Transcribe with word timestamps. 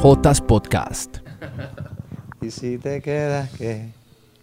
3J 0.00 0.46
Podcast. 0.46 1.18
Y 2.40 2.50
si 2.50 2.78
te 2.78 3.02
quedas 3.02 3.50
que... 3.50 3.90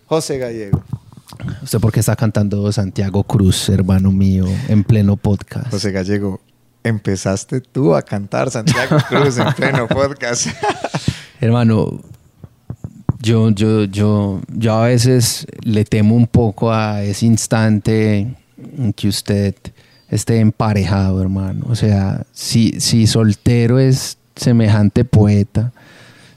José 0.05 0.37
Gallego. 0.37 0.83
¿Usted 1.63 1.79
por 1.79 1.91
qué 1.91 1.99
está 1.99 2.15
cantando 2.15 2.71
Santiago 2.71 3.23
Cruz, 3.23 3.67
hermano 3.69 4.11
mío, 4.11 4.45
en 4.67 4.83
pleno 4.83 5.17
podcast? 5.17 5.71
José 5.71 5.91
Gallego, 5.91 6.39
empezaste 6.83 7.59
tú 7.59 7.95
a 7.95 8.03
cantar 8.03 8.51
Santiago 8.51 8.97
Cruz 9.09 9.39
en 9.39 9.51
pleno 9.53 9.87
podcast. 9.87 10.45
Hermano, 11.41 12.01
yo, 13.19 13.49
yo, 13.49 13.85
yo, 13.85 14.41
yo 14.49 14.75
a 14.75 14.85
veces 14.85 15.47
le 15.63 15.85
temo 15.85 16.15
un 16.15 16.27
poco 16.27 16.71
a 16.71 17.01
ese 17.01 17.25
instante 17.25 18.35
en 18.77 18.93
que 18.93 19.07
usted 19.07 19.55
esté 20.07 20.39
emparejado, 20.39 21.19
hermano. 21.19 21.65
O 21.67 21.75
sea, 21.75 22.27
si, 22.31 22.79
si 22.79 23.07
soltero 23.07 23.79
es 23.79 24.19
semejante 24.37 25.05
poeta, 25.05 25.73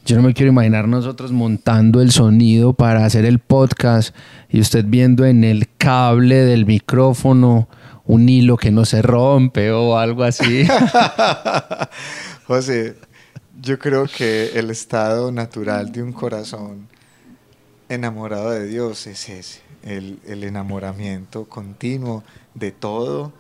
yo 0.05 0.17
no 0.17 0.23
me 0.23 0.35
quiero 0.35 0.51
imaginar 0.51 0.89
nosotros 0.89 1.31
montando 1.31 2.01
el 2.01 2.11
sonido 2.11 2.73
para 2.73 3.05
hacer 3.05 3.25
el 3.25 3.39
podcast 3.39 4.15
y 4.49 4.61
usted 4.61 4.85
viendo 4.89 5.25
en 5.25 5.45
el 5.45 5.69
cable 5.77 6.37
del 6.37 6.67
micrófono 6.67 7.69
un 8.07 8.29
hilo 8.29 8.57
que 8.57 8.73
no 8.73 8.85
se 8.85 9.03
rompe 9.03 9.71
o 9.71 9.97
algo 9.99 10.25
así. 10.25 10.67
José, 12.47 12.97
yo 13.61 13.79
creo 13.79 14.07
que 14.07 14.59
el 14.59 14.71
estado 14.71 15.31
natural 15.31 15.93
de 15.93 16.03
un 16.03 16.13
corazón 16.13 16.89
enamorado 17.89 18.51
de 18.51 18.67
Dios 18.67 19.07
es 19.07 19.29
ese, 19.29 19.61
el, 19.85 20.19
el 20.27 20.45
enamoramiento 20.45 21.45
continuo 21.45 22.25
de 22.55 22.73
todo 22.73 23.33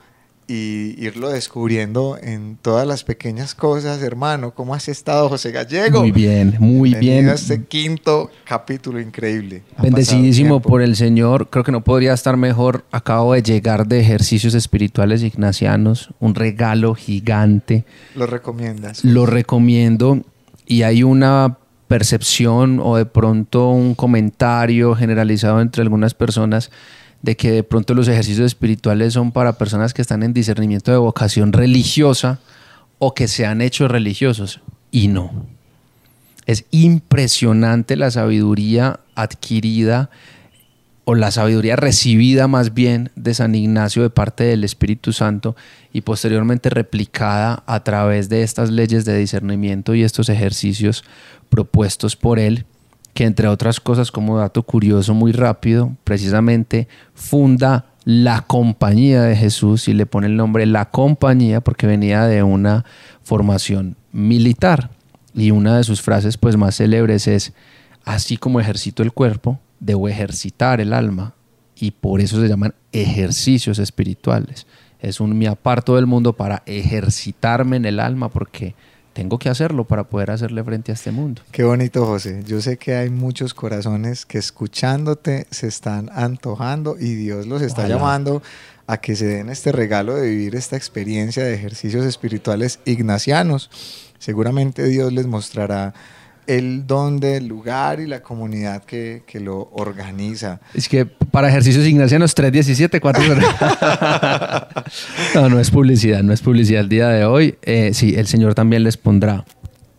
y 0.50 0.96
irlo 0.98 1.28
descubriendo 1.28 2.18
en 2.20 2.58
todas 2.60 2.84
las 2.84 3.04
pequeñas 3.04 3.54
cosas, 3.54 4.02
hermano. 4.02 4.52
¿Cómo 4.52 4.74
has 4.74 4.88
estado, 4.88 5.28
José 5.28 5.52
Gallego? 5.52 6.00
Muy 6.00 6.10
bien, 6.10 6.56
muy 6.58 6.90
Bienvenido 6.90 7.20
bien. 7.20 7.28
a 7.28 7.34
este 7.34 7.64
quinto 7.66 8.32
capítulo 8.44 9.00
increíble. 9.00 9.62
Ha 9.76 9.82
Bendecidísimo 9.82 10.60
por 10.60 10.82
el 10.82 10.96
Señor. 10.96 11.50
Creo 11.50 11.62
que 11.62 11.70
no 11.70 11.84
podría 11.84 12.14
estar 12.14 12.36
mejor. 12.36 12.84
Acabo 12.90 13.34
de 13.34 13.44
llegar 13.44 13.86
de 13.86 14.00
ejercicios 14.00 14.54
espirituales 14.54 15.22
ignacianos. 15.22 16.10
Un 16.18 16.34
regalo 16.34 16.96
gigante. 16.96 17.84
Lo 18.16 18.26
recomiendas. 18.26 19.04
Lo 19.04 19.26
recomiendo. 19.26 20.24
Y 20.66 20.82
hay 20.82 21.04
una 21.04 21.58
percepción 21.86 22.80
o 22.82 22.96
de 22.96 23.06
pronto 23.06 23.70
un 23.70 23.94
comentario 23.94 24.96
generalizado 24.96 25.60
entre 25.60 25.82
algunas 25.82 26.14
personas 26.14 26.72
de 27.22 27.36
que 27.36 27.50
de 27.50 27.62
pronto 27.62 27.94
los 27.94 28.08
ejercicios 28.08 28.46
espirituales 28.46 29.12
son 29.14 29.32
para 29.32 29.58
personas 29.58 29.92
que 29.92 30.02
están 30.02 30.22
en 30.22 30.32
discernimiento 30.32 30.90
de 30.90 30.98
vocación 30.98 31.52
religiosa 31.52 32.40
o 32.98 33.14
que 33.14 33.28
se 33.28 33.46
han 33.46 33.60
hecho 33.60 33.88
religiosos. 33.88 34.60
Y 34.90 35.08
no. 35.08 35.46
Es 36.46 36.64
impresionante 36.70 37.96
la 37.96 38.10
sabiduría 38.10 39.00
adquirida 39.14 40.10
o 41.04 41.14
la 41.14 41.30
sabiduría 41.30 41.76
recibida 41.76 42.46
más 42.46 42.72
bien 42.72 43.10
de 43.16 43.34
San 43.34 43.54
Ignacio 43.54 44.02
de 44.02 44.10
parte 44.10 44.44
del 44.44 44.64
Espíritu 44.64 45.12
Santo 45.12 45.56
y 45.92 46.02
posteriormente 46.02 46.70
replicada 46.70 47.62
a 47.66 47.82
través 47.82 48.28
de 48.28 48.42
estas 48.42 48.70
leyes 48.70 49.04
de 49.04 49.16
discernimiento 49.16 49.94
y 49.94 50.02
estos 50.02 50.28
ejercicios 50.28 51.04
propuestos 51.48 52.16
por 52.16 52.38
él, 52.38 52.64
que 53.14 53.24
entre 53.24 53.48
otras 53.48 53.80
cosas, 53.80 54.10
como 54.10 54.38
dato 54.38 54.62
curioso 54.62 55.14
muy 55.14 55.32
rápido, 55.32 55.96
precisamente 56.04 56.88
funda 57.14 57.86
la 58.04 58.42
compañía 58.42 59.22
de 59.22 59.36
Jesús 59.36 59.88
y 59.88 59.92
le 59.92 60.06
pone 60.06 60.26
el 60.26 60.36
nombre 60.36 60.64
La 60.66 60.90
Compañía 60.90 61.60
porque 61.60 61.86
venía 61.86 62.24
de 62.24 62.42
una 62.42 62.84
formación 63.22 63.96
militar. 64.12 64.90
Y 65.34 65.50
una 65.50 65.76
de 65.76 65.84
sus 65.84 66.02
frases 66.02 66.36
pues 66.36 66.56
más 66.56 66.76
célebres 66.76 67.28
es, 67.28 67.52
así 68.04 68.36
como 68.36 68.60
ejercito 68.60 69.02
el 69.02 69.12
cuerpo, 69.12 69.60
debo 69.78 70.08
ejercitar 70.08 70.80
el 70.80 70.92
alma. 70.92 71.34
Y 71.76 71.92
por 71.92 72.20
eso 72.20 72.40
se 72.40 72.48
llaman 72.48 72.74
ejercicios 72.92 73.78
espirituales. 73.78 74.66
Es 74.98 75.20
un 75.20 75.38
me 75.38 75.48
aparto 75.48 75.96
del 75.96 76.06
mundo 76.06 76.34
para 76.34 76.62
ejercitarme 76.66 77.76
en 77.76 77.86
el 77.86 78.00
alma 78.00 78.28
porque 78.28 78.74
tengo 79.12 79.38
que 79.38 79.48
hacerlo 79.48 79.84
para 79.84 80.04
poder 80.04 80.30
hacerle 80.30 80.62
frente 80.62 80.92
a 80.92 80.94
este 80.94 81.10
mundo. 81.10 81.42
Qué 81.50 81.64
bonito, 81.64 82.06
José. 82.06 82.42
Yo 82.46 82.60
sé 82.60 82.76
que 82.76 82.94
hay 82.94 83.10
muchos 83.10 83.54
corazones 83.54 84.24
que 84.26 84.38
escuchándote 84.38 85.46
se 85.50 85.66
están 85.66 86.10
antojando 86.12 86.96
y 86.98 87.14
Dios 87.14 87.46
los 87.46 87.62
está 87.62 87.82
Ojalá. 87.82 87.94
llamando 87.96 88.42
a 88.86 88.98
que 88.98 89.16
se 89.16 89.26
den 89.26 89.48
este 89.50 89.72
regalo 89.72 90.14
de 90.14 90.28
vivir 90.28 90.54
esta 90.54 90.76
experiencia 90.76 91.44
de 91.44 91.54
ejercicios 91.54 92.04
espirituales 92.04 92.80
ignacianos. 92.84 93.70
Seguramente 94.18 94.84
Dios 94.84 95.12
les 95.12 95.26
mostrará 95.26 95.94
el 96.46 96.86
dónde, 96.86 97.36
el 97.36 97.46
lugar 97.46 98.00
y 98.00 98.06
la 98.06 98.22
comunidad 98.22 98.84
que, 98.84 99.22
que 99.26 99.40
lo 99.40 99.70
organiza. 99.72 100.60
Es 100.74 100.88
que 100.88 101.06
para 101.06 101.48
ejercicios 101.48 101.86
ignacianos 101.86 102.34
317, 102.34 103.00
4 103.00 103.22
No, 105.34 105.48
no 105.48 105.60
es 105.60 105.70
publicidad, 105.70 106.22
no 106.22 106.32
es 106.32 106.40
publicidad 106.40 106.82
el 106.82 106.88
día 106.88 107.08
de 107.08 107.24
hoy. 107.24 107.56
Eh, 107.62 107.92
sí, 107.94 108.14
el 108.16 108.26
Señor 108.26 108.54
también 108.54 108.82
les 108.82 108.96
pondrá 108.96 109.44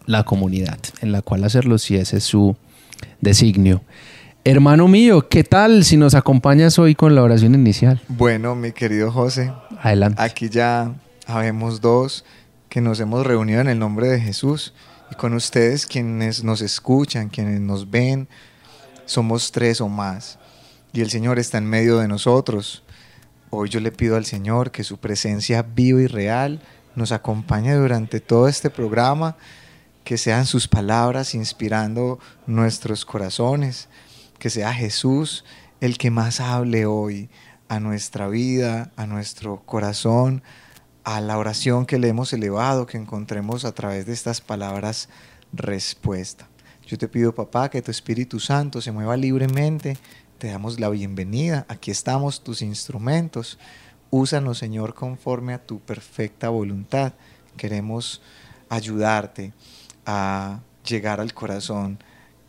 la 0.05 0.23
comunidad 0.23 0.79
en 1.01 1.11
la 1.11 1.21
cual 1.21 1.43
hacerlo 1.43 1.77
si 1.77 1.95
ese 1.95 2.17
es 2.17 2.23
su 2.23 2.55
designio. 3.21 3.81
Hermano 4.43 4.87
mío, 4.87 5.27
¿qué 5.29 5.43
tal 5.43 5.83
si 5.83 5.97
nos 5.97 6.15
acompañas 6.15 6.79
hoy 6.79 6.95
con 6.95 7.13
la 7.13 7.21
oración 7.21 7.53
inicial? 7.53 8.01
Bueno, 8.07 8.55
mi 8.55 8.71
querido 8.71 9.11
José, 9.11 9.53
Adelante. 9.81 10.21
Aquí 10.21 10.49
ya 10.49 10.93
habemos 11.27 11.79
dos 11.79 12.25
que 12.69 12.81
nos 12.81 12.99
hemos 12.99 13.25
reunido 13.25 13.61
en 13.61 13.67
el 13.67 13.77
nombre 13.77 14.07
de 14.07 14.19
Jesús 14.19 14.73
y 15.11 15.15
con 15.15 15.33
ustedes 15.33 15.85
quienes 15.85 16.43
nos 16.43 16.61
escuchan, 16.61 17.29
quienes 17.29 17.59
nos 17.59 17.89
ven, 17.89 18.27
somos 19.05 19.51
tres 19.51 19.81
o 19.81 19.89
más 19.89 20.39
y 20.93 21.01
el 21.01 21.09
Señor 21.09 21.39
está 21.39 21.57
en 21.57 21.65
medio 21.65 21.99
de 21.99 22.07
nosotros. 22.07 22.83
Hoy 23.49 23.69
yo 23.69 23.79
le 23.79 23.91
pido 23.91 24.17
al 24.17 24.25
Señor 24.25 24.71
que 24.71 24.83
su 24.83 24.97
presencia 24.97 25.61
viva 25.61 26.01
y 26.01 26.07
real 26.07 26.61
nos 26.95 27.11
acompañe 27.11 27.73
durante 27.73 28.19
todo 28.19 28.47
este 28.47 28.69
programa, 28.69 29.37
que 30.03 30.17
sean 30.17 30.45
sus 30.45 30.67
palabras 30.67 31.33
inspirando 31.33 32.19
nuestros 32.45 33.05
corazones, 33.05 33.87
que 34.39 34.49
sea 34.49 34.73
Jesús 34.73 35.45
el 35.79 35.97
que 35.97 36.11
más 36.11 36.39
hable 36.39 36.85
hoy 36.85 37.29
a 37.69 37.79
nuestra 37.79 38.27
vida, 38.27 38.91
a 38.97 39.05
nuestro 39.05 39.63
corazón, 39.65 40.43
a 41.03 41.21
la 41.21 41.37
oración 41.37 41.85
que 41.85 41.97
le 41.97 42.09
hemos 42.09 42.33
elevado, 42.33 42.85
que 42.85 42.97
encontremos 42.97 43.65
a 43.65 43.73
través 43.73 44.05
de 44.05 44.13
estas 44.13 44.41
palabras 44.41 45.09
respuesta. 45.53 46.47
Yo 46.85 46.97
te 46.97 47.07
pido, 47.07 47.33
papá, 47.33 47.69
que 47.69 47.81
tu 47.81 47.91
Espíritu 47.91 48.39
Santo 48.39 48.81
se 48.81 48.91
mueva 48.91 49.17
libremente. 49.17 49.97
Te 50.37 50.47
damos 50.47 50.79
la 50.79 50.89
bienvenida. 50.89 51.65
Aquí 51.69 51.91
estamos 51.91 52.43
tus 52.43 52.61
instrumentos. 52.61 53.57
Úsanos, 54.09 54.57
Señor, 54.57 54.93
conforme 54.93 55.53
a 55.53 55.65
tu 55.65 55.79
perfecta 55.79 56.49
voluntad. 56.49 57.13
Queremos 57.57 58.21
ayudarte 58.69 59.53
a 60.05 60.59
llegar 60.85 61.19
al 61.19 61.33
corazón 61.33 61.99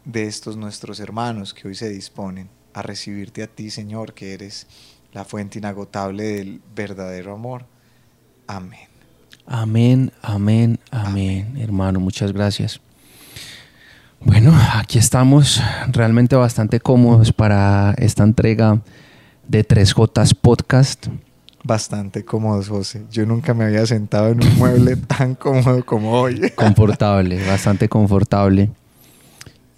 de 0.04 0.24
estos 0.24 0.56
nuestros 0.56 1.00
hermanos 1.00 1.54
que 1.54 1.68
hoy 1.68 1.74
se 1.74 1.88
disponen 1.88 2.48
a 2.74 2.82
recibirte 2.82 3.42
a 3.42 3.46
ti, 3.46 3.70
Señor, 3.70 4.14
que 4.14 4.34
eres 4.34 4.66
la 5.12 5.24
fuente 5.24 5.58
inagotable 5.58 6.24
del 6.24 6.62
verdadero 6.74 7.34
amor. 7.34 7.72
Amén. 8.52 8.80
Amén, 9.46 10.12
amén, 10.20 10.78
amén, 10.90 11.56
hermano, 11.58 12.00
muchas 12.00 12.34
gracias. 12.34 12.82
Bueno, 14.20 14.52
aquí 14.74 14.98
estamos 14.98 15.62
realmente 15.91 16.36
bastante 16.36 16.78
cómodos 16.78 17.32
para 17.32 17.94
esta 17.97 18.24
entrega 18.24 18.82
de 19.48 19.66
3J 19.66 20.36
Podcast. 20.38 21.06
Bastante 21.65 22.27
cómodos, 22.27 22.68
José. 22.68 23.06
Yo 23.10 23.24
nunca 23.24 23.54
me 23.54 23.65
había 23.65 23.86
sentado 23.86 24.28
en 24.28 24.44
un 24.44 24.54
mueble 24.59 24.97
tan 24.97 25.34
cómodo 25.34 25.82
como 25.86 26.12
hoy. 26.12 26.53
Confortable, 26.54 27.42
bastante 27.47 27.88
confortable. 27.88 28.68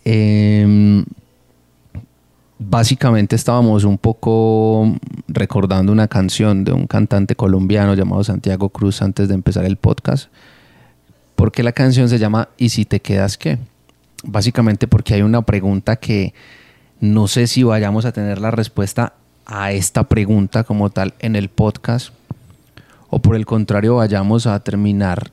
Em, 0.04 1.04
básicamente 2.68 3.36
estábamos 3.36 3.84
un 3.84 3.98
poco 3.98 4.96
recordando 5.28 5.92
una 5.92 6.08
canción 6.08 6.64
de 6.64 6.72
un 6.72 6.86
cantante 6.86 7.34
colombiano 7.36 7.94
llamado 7.94 8.24
Santiago 8.24 8.68
Cruz 8.70 9.02
antes 9.02 9.28
de 9.28 9.34
empezar 9.34 9.64
el 9.64 9.76
podcast. 9.76 10.30
Porque 11.36 11.62
la 11.62 11.72
canción 11.72 12.08
se 12.08 12.18
llama 12.18 12.48
¿Y 12.56 12.70
si 12.70 12.84
te 12.84 13.00
quedas 13.00 13.38
qué? 13.38 13.58
Básicamente 14.24 14.86
porque 14.86 15.14
hay 15.14 15.22
una 15.22 15.42
pregunta 15.42 15.96
que 15.96 16.32
no 17.00 17.26
sé 17.26 17.46
si 17.46 17.62
vayamos 17.62 18.04
a 18.04 18.12
tener 18.12 18.40
la 18.40 18.50
respuesta 18.50 19.14
a 19.46 19.72
esta 19.72 20.04
pregunta 20.04 20.64
como 20.64 20.90
tal 20.90 21.14
en 21.18 21.36
el 21.36 21.50
podcast 21.50 22.14
o 23.10 23.20
por 23.20 23.36
el 23.36 23.44
contrario 23.44 23.96
vayamos 23.96 24.46
a 24.46 24.58
terminar 24.60 25.30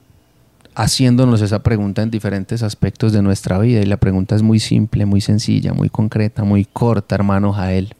haciéndonos 0.75 1.41
esa 1.41 1.63
pregunta 1.63 2.01
en 2.01 2.11
diferentes 2.11 2.63
aspectos 2.63 3.13
de 3.13 3.21
nuestra 3.21 3.57
vida. 3.59 3.81
Y 3.81 3.85
la 3.85 3.97
pregunta 3.97 4.35
es 4.35 4.41
muy 4.41 4.59
simple, 4.59 5.05
muy 5.05 5.21
sencilla, 5.21 5.73
muy 5.73 5.89
concreta, 5.89 6.43
muy 6.43 6.65
corta, 6.65 7.15
hermano 7.15 7.53
Jael. 7.53 7.95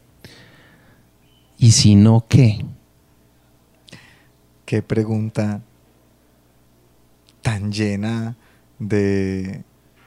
¿Y 1.58 1.72
si 1.72 1.94
no 1.94 2.24
qué? 2.28 2.64
Qué 4.64 4.82
pregunta 4.82 5.60
tan 7.42 7.72
llena 7.72 8.36
de 8.78 9.64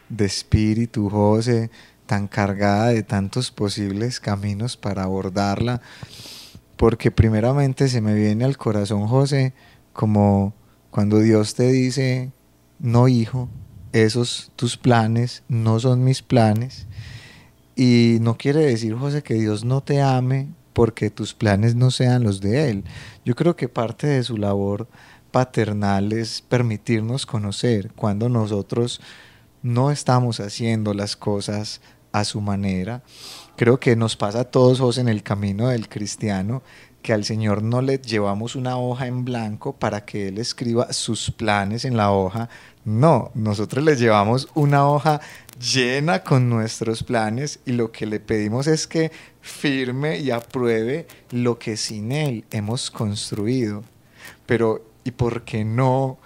de 0.10 0.26
espíritu, 0.26 1.10
José, 1.10 1.70
tan 2.06 2.28
cargada 2.28 2.90
de 2.90 3.04
tantos 3.04 3.52
posibles 3.52 4.20
caminos 4.20 4.78
para 4.78 5.04
abordarla, 5.04 5.82
porque 6.78 7.12
primeramente 7.12 7.88
se 7.88 8.02
me 8.02 8.14
viene 8.14 8.46
al 8.46 8.58
corazón, 8.58 9.08
José, 9.08 9.54
como 9.94 10.54
cuando 10.92 11.20
Dios 11.20 11.56
te 11.56 11.72
dice, 11.72 12.32
no 12.80 13.08
hijo, 13.08 13.50
esos 13.92 14.52
tus 14.56 14.78
planes 14.78 15.44
no 15.48 15.80
son 15.80 16.04
mis 16.04 16.22
planes. 16.22 16.88
Y 17.76 18.18
no 18.22 18.38
quiere 18.38 18.60
decir, 18.60 18.96
José, 18.96 19.24
que 19.24 19.36
Dios 19.36 19.66
no 19.66 19.82
te 19.82 20.02
ame 20.02 20.50
porque 20.74 21.10
tus 21.10 21.34
planes 21.34 21.76
no 21.76 21.92
sean 21.92 22.24
los 22.24 22.42
de 22.42 22.70
Él. 22.70 22.84
Yo 23.24 23.36
creo 23.36 23.56
que 23.56 23.70
parte 23.70 24.08
de 24.08 24.24
su 24.24 24.38
labor 24.38 24.88
paternal 25.32 26.14
es 26.14 26.42
permitirnos 26.42 27.26
conocer 27.26 27.92
cuando 27.96 28.30
nosotros 28.30 29.02
no 29.62 29.92
estamos 29.92 30.40
haciendo 30.40 30.94
las 30.94 31.16
cosas 31.16 31.82
a 32.12 32.24
su 32.24 32.40
manera. 32.40 33.04
Creo 33.58 33.80
que 33.80 33.96
nos 33.96 34.16
pasa 34.16 34.42
a 34.42 34.52
todos 34.52 34.98
en 34.98 35.10
el 35.10 35.24
camino 35.24 35.70
del 35.70 35.90
cristiano 35.90 36.64
que 37.06 37.14
al 37.14 37.24
Señor 37.24 37.62
no 37.62 37.84
le 37.84 38.00
llevamos 38.00 38.56
una 38.56 38.80
hoja 38.80 39.06
en 39.06 39.26
blanco 39.26 39.74
para 39.74 40.06
que 40.06 40.30
Él 40.30 40.40
escriba 40.40 40.92
sus 40.92 41.30
planes 41.30 41.86
en 41.86 41.96
la 41.96 42.12
hoja. 42.12 42.50
No, 42.84 43.30
nosotros 43.36 43.86
le 43.86 43.96
llevamos 43.96 44.48
una 44.56 44.90
hoja 44.90 45.22
llena 45.60 46.24
con 46.24 46.50
nuestros 46.50 47.04
planes 47.04 47.60
y 47.64 47.74
lo 47.74 47.92
que 47.92 48.08
le 48.08 48.20
pedimos 48.20 48.66
es 48.66 48.88
que 48.88 49.12
firme 49.40 50.18
y 50.18 50.32
apruebe 50.32 51.06
lo 51.30 51.60
que 51.60 51.78
sin 51.78 52.12
Él 52.12 52.44
hemos 52.50 52.90
construido. 52.90 53.84
Pero, 54.48 54.84
¿y 55.04 55.12
por 55.12 55.44
qué 55.44 55.64
no 55.64 56.18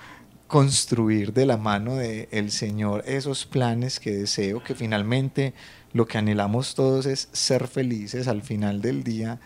construir 0.47 1.33
de 1.33 1.45
la 1.45 1.57
mano 1.57 1.95
del 1.95 2.29
el 2.31 2.51
Señor 2.51 3.03
esos 3.05 3.45
planes 3.45 3.99
que 3.99 4.13
deseo, 4.13 4.63
que 4.63 4.75
finalmente 4.75 5.53
lo 5.91 6.07
que 6.07 6.17
anhelamos 6.17 6.73
todos 6.73 7.05
es 7.05 7.27
ser 7.33 7.67
felices 7.67 8.29
al 8.29 8.43
final 8.43 8.81
del 8.81 9.03
día. 9.03 9.41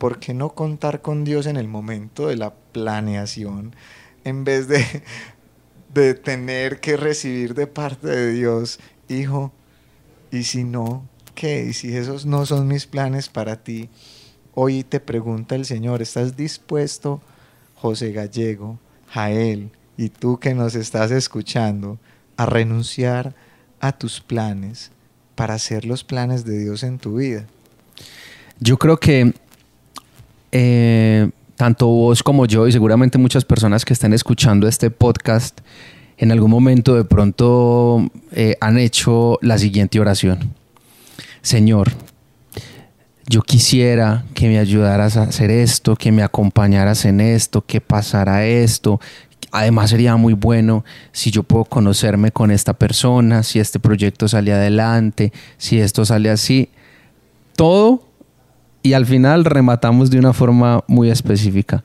¿Por 0.00 0.18
qué 0.18 0.32
no 0.32 0.54
contar 0.54 1.02
con 1.02 1.24
Dios 1.24 1.44
en 1.44 1.58
el 1.58 1.68
momento 1.68 2.28
de 2.28 2.36
la 2.36 2.54
planeación 2.54 3.76
en 4.24 4.44
vez 4.44 4.66
de, 4.66 4.82
de 5.92 6.14
tener 6.14 6.80
que 6.80 6.96
recibir 6.96 7.52
de 7.52 7.66
parte 7.66 8.08
de 8.08 8.32
Dios, 8.32 8.80
hijo, 9.10 9.52
y 10.30 10.44
si 10.44 10.64
no, 10.64 11.06
¿qué? 11.34 11.66
Y 11.66 11.74
si 11.74 11.94
esos 11.94 12.24
no 12.24 12.46
son 12.46 12.66
mis 12.66 12.86
planes 12.86 13.28
para 13.28 13.62
ti, 13.62 13.90
hoy 14.54 14.84
te 14.84 15.00
pregunta 15.00 15.54
el 15.54 15.66
Señor, 15.66 16.00
¿estás 16.00 16.34
dispuesto, 16.34 17.20
José 17.74 18.12
Gallego, 18.12 18.78
Jael, 19.08 19.70
y 19.98 20.08
tú 20.08 20.38
que 20.38 20.54
nos 20.54 20.76
estás 20.76 21.10
escuchando, 21.10 21.98
a 22.38 22.46
renunciar 22.46 23.34
a 23.80 23.92
tus 23.92 24.22
planes 24.22 24.92
para 25.34 25.52
hacer 25.52 25.84
los 25.84 26.04
planes 26.04 26.46
de 26.46 26.58
Dios 26.58 26.84
en 26.84 26.98
tu 26.98 27.16
vida? 27.16 27.44
Yo 28.60 28.78
creo 28.78 28.98
que 28.98 29.34
eh, 30.52 31.30
tanto 31.56 31.86
vos 31.86 32.22
como 32.22 32.46
yo 32.46 32.66
y 32.66 32.72
seguramente 32.72 33.18
muchas 33.18 33.44
personas 33.44 33.84
que 33.84 33.92
están 33.92 34.12
escuchando 34.12 34.66
este 34.66 34.90
podcast 34.90 35.60
en 36.18 36.32
algún 36.32 36.50
momento 36.50 36.94
de 36.94 37.04
pronto 37.04 38.10
eh, 38.32 38.56
han 38.60 38.78
hecho 38.78 39.38
la 39.42 39.58
siguiente 39.58 40.00
oración. 40.00 40.54
Señor, 41.42 41.90
yo 43.26 43.42
quisiera 43.42 44.24
que 44.34 44.48
me 44.48 44.58
ayudaras 44.58 45.16
a 45.16 45.22
hacer 45.22 45.50
esto, 45.50 45.96
que 45.96 46.12
me 46.12 46.22
acompañaras 46.22 47.04
en 47.04 47.20
esto, 47.20 47.64
que 47.64 47.80
pasara 47.80 48.46
esto, 48.46 49.00
Además 49.52 49.90
sería 49.90 50.16
muy 50.16 50.34
bueno 50.34 50.84
si 51.12 51.30
yo 51.30 51.42
puedo 51.42 51.64
conocerme 51.64 52.30
con 52.30 52.50
esta 52.50 52.72
persona, 52.72 53.42
si 53.42 53.58
este 53.58 53.80
proyecto 53.80 54.28
sale 54.28 54.52
adelante, 54.52 55.32
si 55.58 55.80
esto 55.80 56.04
sale 56.04 56.30
así. 56.30 56.68
Todo 57.56 58.04
y 58.82 58.92
al 58.94 59.06
final 59.06 59.44
rematamos 59.44 60.10
de 60.10 60.18
una 60.18 60.32
forma 60.32 60.84
muy 60.86 61.10
específica. 61.10 61.82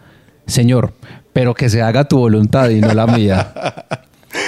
Señor, 0.47 0.93
pero 1.33 1.53
que 1.53 1.69
se 1.69 1.81
haga 1.81 2.07
tu 2.07 2.17
voluntad 2.17 2.69
y 2.69 2.81
no 2.81 2.93
la 2.93 3.07
mía. 3.07 3.53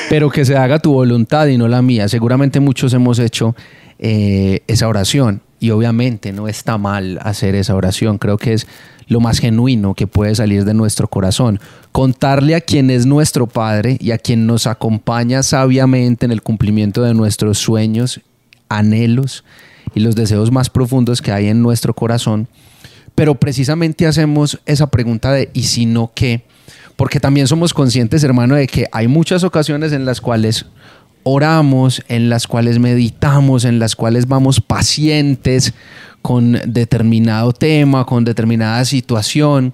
Pero 0.09 0.29
que 0.29 0.45
se 0.45 0.55
haga 0.55 0.79
tu 0.79 0.93
voluntad 0.93 1.47
y 1.47 1.57
no 1.57 1.67
la 1.67 1.81
mía. 1.81 2.07
Seguramente 2.07 2.59
muchos 2.59 2.93
hemos 2.93 3.19
hecho 3.19 3.55
eh, 3.99 4.61
esa 4.67 4.87
oración 4.87 5.41
y 5.59 5.71
obviamente 5.71 6.31
no 6.33 6.47
está 6.47 6.77
mal 6.77 7.19
hacer 7.23 7.55
esa 7.55 7.75
oración. 7.75 8.17
Creo 8.17 8.37
que 8.37 8.53
es 8.53 8.67
lo 9.07 9.19
más 9.19 9.39
genuino 9.39 9.93
que 9.95 10.07
puede 10.07 10.35
salir 10.35 10.65
de 10.65 10.73
nuestro 10.73 11.07
corazón. 11.07 11.59
Contarle 11.91 12.55
a 12.55 12.61
quien 12.61 12.89
es 12.89 13.05
nuestro 13.05 13.47
Padre 13.47 13.97
y 13.99 14.11
a 14.11 14.17
quien 14.17 14.45
nos 14.45 14.67
acompaña 14.67 15.43
sabiamente 15.43 16.25
en 16.25 16.31
el 16.31 16.41
cumplimiento 16.41 17.01
de 17.03 17.13
nuestros 17.13 17.57
sueños, 17.57 18.21
anhelos 18.69 19.43
y 19.93 19.99
los 19.99 20.15
deseos 20.15 20.51
más 20.51 20.69
profundos 20.69 21.21
que 21.21 21.31
hay 21.31 21.47
en 21.47 21.61
nuestro 21.61 21.93
corazón. 21.93 22.47
Pero 23.15 23.35
precisamente 23.35 24.05
hacemos 24.05 24.59
esa 24.65 24.87
pregunta 24.87 25.31
de 25.31 25.49
¿y 25.53 25.63
si 25.63 25.85
no 25.85 26.11
qué? 26.13 26.43
Porque 26.95 27.19
también 27.19 27.47
somos 27.47 27.73
conscientes, 27.73 28.23
hermano, 28.23 28.55
de 28.55 28.67
que 28.67 28.87
hay 28.91 29.07
muchas 29.07 29.43
ocasiones 29.43 29.91
en 29.91 30.05
las 30.05 30.21
cuales 30.21 30.65
oramos, 31.23 32.03
en 32.07 32.29
las 32.29 32.47
cuales 32.47 32.79
meditamos, 32.79 33.65
en 33.65 33.79
las 33.79 33.95
cuales 33.95 34.27
vamos 34.27 34.61
pacientes 34.61 35.73
con 36.21 36.59
determinado 36.65 37.53
tema, 37.53 38.05
con 38.05 38.23
determinada 38.23 38.83
situación. 38.85 39.73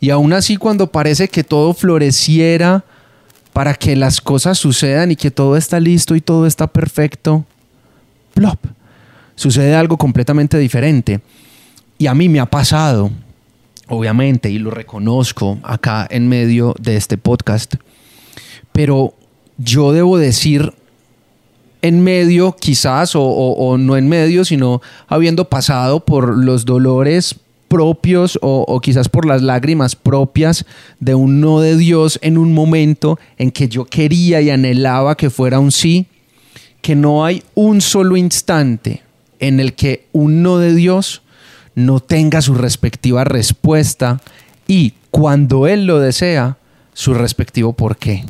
Y 0.00 0.10
aún 0.10 0.32
así 0.32 0.56
cuando 0.56 0.90
parece 0.90 1.28
que 1.28 1.44
todo 1.44 1.74
floreciera 1.74 2.84
para 3.52 3.74
que 3.74 3.96
las 3.96 4.20
cosas 4.20 4.58
sucedan 4.58 5.10
y 5.10 5.16
que 5.16 5.30
todo 5.30 5.56
está 5.56 5.78
listo 5.78 6.16
y 6.16 6.20
todo 6.20 6.46
está 6.46 6.66
perfecto, 6.66 7.44
plop, 8.34 8.58
sucede 9.34 9.74
algo 9.74 9.96
completamente 9.96 10.58
diferente. 10.58 11.20
Y 11.98 12.06
a 12.06 12.14
mí 12.14 12.28
me 12.28 12.40
ha 12.40 12.46
pasado, 12.46 13.10
obviamente, 13.88 14.50
y 14.50 14.58
lo 14.58 14.70
reconozco 14.70 15.58
acá 15.62 16.06
en 16.10 16.28
medio 16.28 16.74
de 16.80 16.96
este 16.96 17.18
podcast, 17.18 17.74
pero 18.72 19.14
yo 19.58 19.92
debo 19.92 20.18
decir 20.18 20.72
en 21.82 22.02
medio 22.02 22.56
quizás, 22.58 23.12
o, 23.14 23.76
no 23.78 23.96
en 23.96 24.08
medio, 24.08 24.44
sino 24.44 24.80
habiendo 25.08 25.48
pasado 25.48 26.04
por 26.04 26.38
los 26.38 26.64
dolores 26.64 27.36
propios 27.68 28.38
o, 28.42 28.80
quizás 28.80 29.08
por 29.08 29.26
las 29.26 29.42
lágrimas 29.42 29.96
propias 29.96 30.64
de 31.00 31.14
un 31.14 31.40
no 31.40 31.60
de 31.60 31.76
Dios 31.76 32.18
en 32.22 32.38
un 32.38 32.54
momento 32.54 33.18
en 33.36 33.50
que 33.50 33.68
yo 33.68 33.84
quería 33.84 34.40
y 34.40 34.50
anhelaba 34.50 35.16
que 35.16 35.30
fuera 35.30 35.58
un 35.58 35.72
sí, 35.72 36.06
que 36.80 36.94
no 36.94 37.24
hay 37.24 37.42
un 37.54 37.80
solo 37.80 38.16
instante 38.16 39.02
en 39.42 39.58
el 39.58 39.74
que 39.74 40.06
un 40.12 40.42
no 40.42 40.58
de 40.58 40.72
Dios 40.72 41.22
no 41.74 41.98
tenga 42.00 42.40
su 42.40 42.54
respectiva 42.54 43.24
respuesta 43.24 44.20
y 44.68 44.94
cuando 45.10 45.66
Él 45.66 45.84
lo 45.84 45.98
desea, 45.98 46.56
su 46.94 47.12
respectivo 47.12 47.72
por 47.72 47.96
qué. 47.96 48.24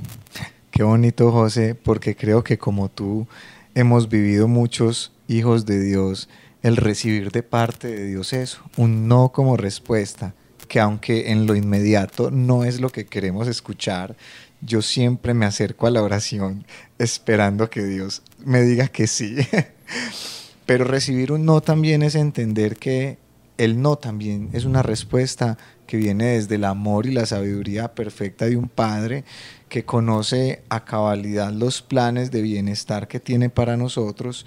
Qué 0.70 0.82
bonito, 0.82 1.30
José, 1.30 1.74
porque 1.74 2.16
creo 2.16 2.42
que 2.42 2.56
como 2.56 2.88
tú 2.88 3.28
hemos 3.74 4.08
vivido 4.08 4.48
muchos 4.48 5.12
hijos 5.28 5.66
de 5.66 5.80
Dios 5.80 6.30
el 6.62 6.78
recibir 6.78 7.30
de 7.30 7.42
parte 7.42 7.88
de 7.88 8.06
Dios 8.06 8.32
eso, 8.32 8.62
un 8.78 9.06
no 9.06 9.32
como 9.32 9.58
respuesta, 9.58 10.34
que 10.66 10.80
aunque 10.80 11.30
en 11.30 11.44
lo 11.44 11.54
inmediato 11.54 12.30
no 12.30 12.64
es 12.64 12.80
lo 12.80 12.88
que 12.88 13.04
queremos 13.04 13.48
escuchar, 13.48 14.16
yo 14.62 14.80
siempre 14.80 15.34
me 15.34 15.44
acerco 15.44 15.86
a 15.86 15.90
la 15.90 16.02
oración 16.02 16.64
esperando 16.98 17.68
que 17.68 17.84
Dios 17.84 18.22
me 18.38 18.62
diga 18.62 18.88
que 18.88 19.06
sí. 19.06 19.36
Pero 20.72 20.86
recibir 20.86 21.32
un 21.32 21.44
no 21.44 21.60
también 21.60 22.02
es 22.02 22.14
entender 22.14 22.76
que 22.76 23.18
el 23.58 23.82
no 23.82 23.96
también 23.96 24.48
es 24.54 24.64
una 24.64 24.82
respuesta 24.82 25.58
que 25.86 25.98
viene 25.98 26.28
desde 26.28 26.54
el 26.54 26.64
amor 26.64 27.04
y 27.04 27.12
la 27.12 27.26
sabiduría 27.26 27.94
perfecta 27.94 28.46
de 28.46 28.56
un 28.56 28.70
padre 28.70 29.24
que 29.68 29.84
conoce 29.84 30.62
a 30.70 30.86
cabalidad 30.86 31.52
los 31.52 31.82
planes 31.82 32.30
de 32.30 32.40
bienestar 32.40 33.06
que 33.06 33.20
tiene 33.20 33.50
para 33.50 33.76
nosotros 33.76 34.46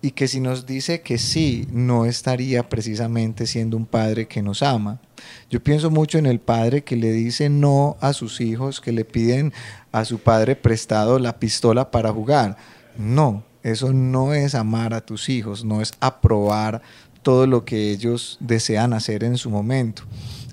y 0.00 0.12
que 0.12 0.28
si 0.28 0.38
nos 0.38 0.64
dice 0.64 1.00
que 1.00 1.18
sí, 1.18 1.66
no 1.72 2.04
estaría 2.04 2.68
precisamente 2.68 3.44
siendo 3.48 3.76
un 3.76 3.86
padre 3.86 4.28
que 4.28 4.42
nos 4.42 4.62
ama. 4.62 5.00
Yo 5.50 5.60
pienso 5.60 5.90
mucho 5.90 6.18
en 6.18 6.26
el 6.26 6.38
padre 6.38 6.84
que 6.84 6.94
le 6.94 7.10
dice 7.10 7.48
no 7.48 7.96
a 8.00 8.12
sus 8.12 8.40
hijos, 8.40 8.80
que 8.80 8.92
le 8.92 9.04
piden 9.04 9.52
a 9.90 10.04
su 10.04 10.20
padre 10.20 10.54
prestado 10.54 11.18
la 11.18 11.40
pistola 11.40 11.90
para 11.90 12.12
jugar. 12.12 12.58
No, 12.96 13.42
eso 13.64 13.92
no 13.92 14.34
es 14.34 14.54
amar 14.54 14.94
a 14.94 15.00
tus 15.00 15.28
hijos, 15.30 15.64
no 15.64 15.80
es 15.80 15.94
aprobar 15.98 16.82
todo 17.22 17.46
lo 17.46 17.64
que 17.64 17.90
ellos 17.90 18.36
desean 18.38 18.92
hacer 18.92 19.24
en 19.24 19.38
su 19.38 19.50
momento. 19.50 20.04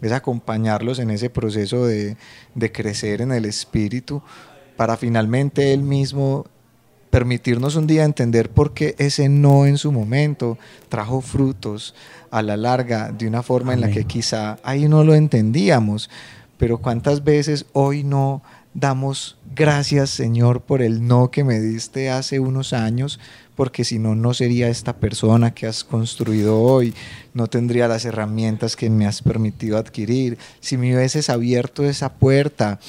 Es 0.01 0.13
acompañarlos 0.13 0.97
en 0.97 1.11
ese 1.11 1.29
proceso 1.29 1.85
de, 1.85 2.15
crecer 2.71 3.21
en 3.21 3.33
el 3.33 3.45
espíritu 3.45 4.23
para 4.77 4.97
finalmente 4.97 5.73
él 5.73 5.83
mismo 5.83 6.47
permitirnos 7.11 7.75
un 7.75 7.85
día 7.85 8.05
entender 8.05 8.49
por 8.49 8.73
qué 8.73 8.95
ese 8.97 9.27
no 9.27 9.65
en 9.65 9.77
su 9.77 9.91
momento 9.91 10.57
trajo 10.87 11.19
frutos 11.19 11.93
a 12.31 12.41
la 12.41 12.55
larga 12.55 13.11
de 13.11 13.27
una 13.27 13.43
forma 13.43 13.73
en 13.73 13.81
la 13.81 13.91
que 13.91 14.05
quizá 14.05 14.57
ahí 14.63 14.87
no 14.87 15.03
lo 15.03 15.13
entendíamos, 15.13 16.09
pero 16.57 16.77
cuántas 16.77 17.25
veces 17.25 17.65
hoy 17.73 18.05
no 18.05 18.41
damos 18.73 19.37
gracias, 19.55 20.09
Señor, 20.09 20.61
por 20.61 20.81
el 20.81 21.05
no 21.05 21.31
que 21.31 21.43
me 21.43 21.59
diste 21.59 22.09
hace 22.09 22.39
unos 22.39 22.73
años, 22.73 23.19
porque 23.55 23.83
si 23.83 23.99
no, 23.99 24.15
no 24.15 24.33
sería 24.33 24.69
esta 24.69 24.97
persona 24.97 25.53
que 25.53 25.67
has 25.67 25.83
construido 25.83 26.59
hoy, 26.59 26.93
no 27.33 27.47
tendría 27.47 27.87
las 27.87 28.05
herramientas 28.05 28.75
que 28.75 28.89
me 28.89 29.05
has 29.05 29.21
permitido 29.21 29.77
adquirir. 29.77 30.37
Si 30.61 30.77
me 30.77 30.95
hubieses 30.95 31.29
abierto 31.29 31.83
esa 31.83 32.13
puerta, 32.13 32.79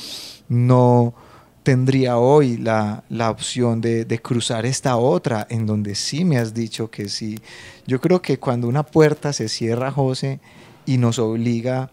no 0.49 1.15
tendría 1.63 2.19
hoy 2.19 2.57
la, 2.57 3.05
opción 3.29 3.81
de, 3.81 4.05
de, 4.05 4.19
cruzar 4.21 4.67
esta 4.67 4.97
otra 4.97 5.47
en 5.49 5.67
donde 5.67 5.95
sí 5.95 6.25
me 6.25 6.39
has 6.39 6.55
dicho 6.55 6.91
que 6.91 7.09
sí. 7.09 7.41
Yo 7.87 8.01
creo 8.01 8.23
que 8.23 8.39
cuando 8.39 8.69
una 8.69 8.83
puerta 8.85 9.33
se 9.33 9.49
cierra, 9.49 9.91
José, 9.91 10.41
y 10.87 10.99
nos 10.99 11.19
obliga 11.19 11.91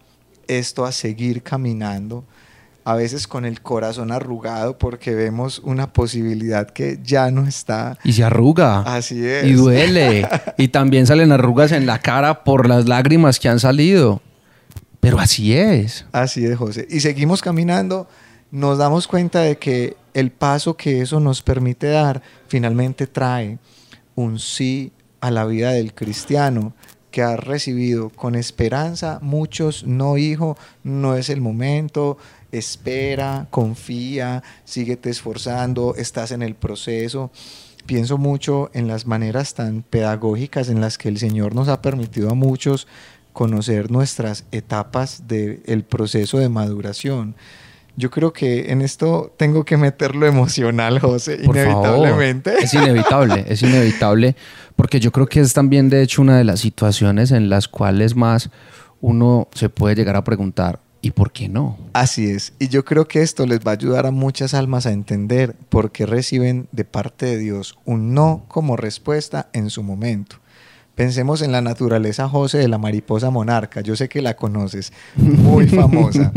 esto 0.48 0.84
a 0.84 0.92
seguir 0.92 1.42
caminando, 1.42 2.24
a 2.84 2.94
veces 2.94 3.26
con 3.26 3.44
el 3.44 3.60
corazón 3.60 4.12
arrugado 4.12 4.78
porque 4.78 5.14
vemos 5.14 5.60
una 5.64 5.92
posibilidad 5.92 6.68
que 6.68 6.98
ya 7.02 7.30
no 7.30 7.46
está. 7.46 7.98
Y 8.04 8.12
se 8.12 8.24
arruga. 8.24 8.80
Así 8.80 9.24
es. 9.24 9.44
Y 9.44 9.52
duele. 9.52 10.28
y 10.58 10.68
también 10.68 11.06
salen 11.06 11.32
arrugas 11.32 11.72
en 11.72 11.86
la 11.86 11.98
cara 11.98 12.44
por 12.44 12.68
las 12.68 12.86
lágrimas 12.86 13.38
que 13.38 13.48
han 13.48 13.60
salido. 13.60 14.20
Pero 15.00 15.18
así 15.18 15.54
es. 15.54 16.04
Así 16.12 16.44
es, 16.44 16.56
José. 16.58 16.86
Y 16.90 17.00
seguimos 17.00 17.42
caminando 17.42 18.08
nos 18.50 18.78
damos 18.78 19.06
cuenta 19.06 19.40
de 19.40 19.58
que 19.58 19.96
el 20.12 20.30
paso 20.30 20.76
que 20.76 21.00
eso 21.00 21.20
nos 21.20 21.42
permite 21.42 21.86
dar 21.86 22.20
finalmente 22.48 23.06
trae 23.06 23.58
un 24.16 24.38
sí 24.38 24.92
a 25.20 25.30
la 25.30 25.44
vida 25.44 25.70
del 25.70 25.94
cristiano 25.94 26.72
que 27.10 27.22
ha 27.22 27.36
recibido 27.36 28.10
con 28.10 28.34
esperanza 28.34 29.18
muchos 29.22 29.84
no 29.84 30.16
hijo, 30.16 30.56
no 30.82 31.16
es 31.16 31.28
el 31.28 31.40
momento, 31.40 32.18
espera, 32.52 33.46
confía, 33.50 34.42
síguete 34.64 35.10
esforzando, 35.10 35.94
estás 35.96 36.32
en 36.32 36.42
el 36.42 36.54
proceso. 36.54 37.30
Pienso 37.86 38.18
mucho 38.18 38.70
en 38.74 38.88
las 38.88 39.06
maneras 39.06 39.54
tan 39.54 39.82
pedagógicas 39.82 40.68
en 40.68 40.80
las 40.80 40.98
que 40.98 41.08
el 41.08 41.18
Señor 41.18 41.54
nos 41.54 41.68
ha 41.68 41.82
permitido 41.82 42.30
a 42.30 42.34
muchos 42.34 42.86
conocer 43.32 43.90
nuestras 43.90 44.44
etapas 44.52 45.28
del 45.28 45.84
proceso 45.84 46.38
de 46.38 46.48
maduración 46.48 47.36
yo 47.96 48.10
creo 48.10 48.32
que 48.32 48.72
en 48.72 48.82
esto 48.82 49.34
tengo 49.36 49.64
que 49.64 49.76
meterlo 49.76 50.26
emocional, 50.26 50.98
José, 50.98 51.38
inevitablemente. 51.42 52.54
Es 52.58 52.74
inevitable, 52.74 53.44
es 53.46 53.62
inevitable, 53.62 54.36
porque 54.74 55.00
yo 55.00 55.12
creo 55.12 55.26
que 55.26 55.40
es 55.40 55.52
también, 55.52 55.90
de 55.90 56.02
hecho, 56.02 56.22
una 56.22 56.38
de 56.38 56.44
las 56.44 56.60
situaciones 56.60 57.30
en 57.30 57.50
las 57.50 57.68
cuales 57.68 58.16
más 58.16 58.50
uno 59.00 59.48
se 59.54 59.68
puede 59.68 59.94
llegar 59.94 60.16
a 60.16 60.24
preguntar, 60.24 60.80
¿y 61.02 61.12
por 61.12 61.32
qué 61.32 61.48
no? 61.48 61.78
Así 61.92 62.30
es, 62.30 62.52
y 62.58 62.68
yo 62.68 62.84
creo 62.84 63.06
que 63.06 63.22
esto 63.22 63.46
les 63.46 63.60
va 63.60 63.72
a 63.72 63.74
ayudar 63.74 64.06
a 64.06 64.10
muchas 64.10 64.54
almas 64.54 64.86
a 64.86 64.92
entender 64.92 65.54
por 65.68 65.92
qué 65.92 66.06
reciben 66.06 66.68
de 66.72 66.84
parte 66.84 67.26
de 67.26 67.38
Dios 67.38 67.78
un 67.84 68.14
no 68.14 68.44
como 68.48 68.76
respuesta 68.76 69.48
en 69.52 69.70
su 69.70 69.82
momento. 69.82 70.36
Pensemos 70.94 71.40
en 71.40 71.52
la 71.52 71.62
naturaleza, 71.62 72.28
José, 72.28 72.58
de 72.58 72.68
la 72.68 72.76
mariposa 72.76 73.30
monarca. 73.30 73.80
Yo 73.80 73.96
sé 73.96 74.08
que 74.08 74.20
la 74.20 74.36
conoces, 74.36 74.92
muy 75.16 75.66
famosa. 75.68 76.30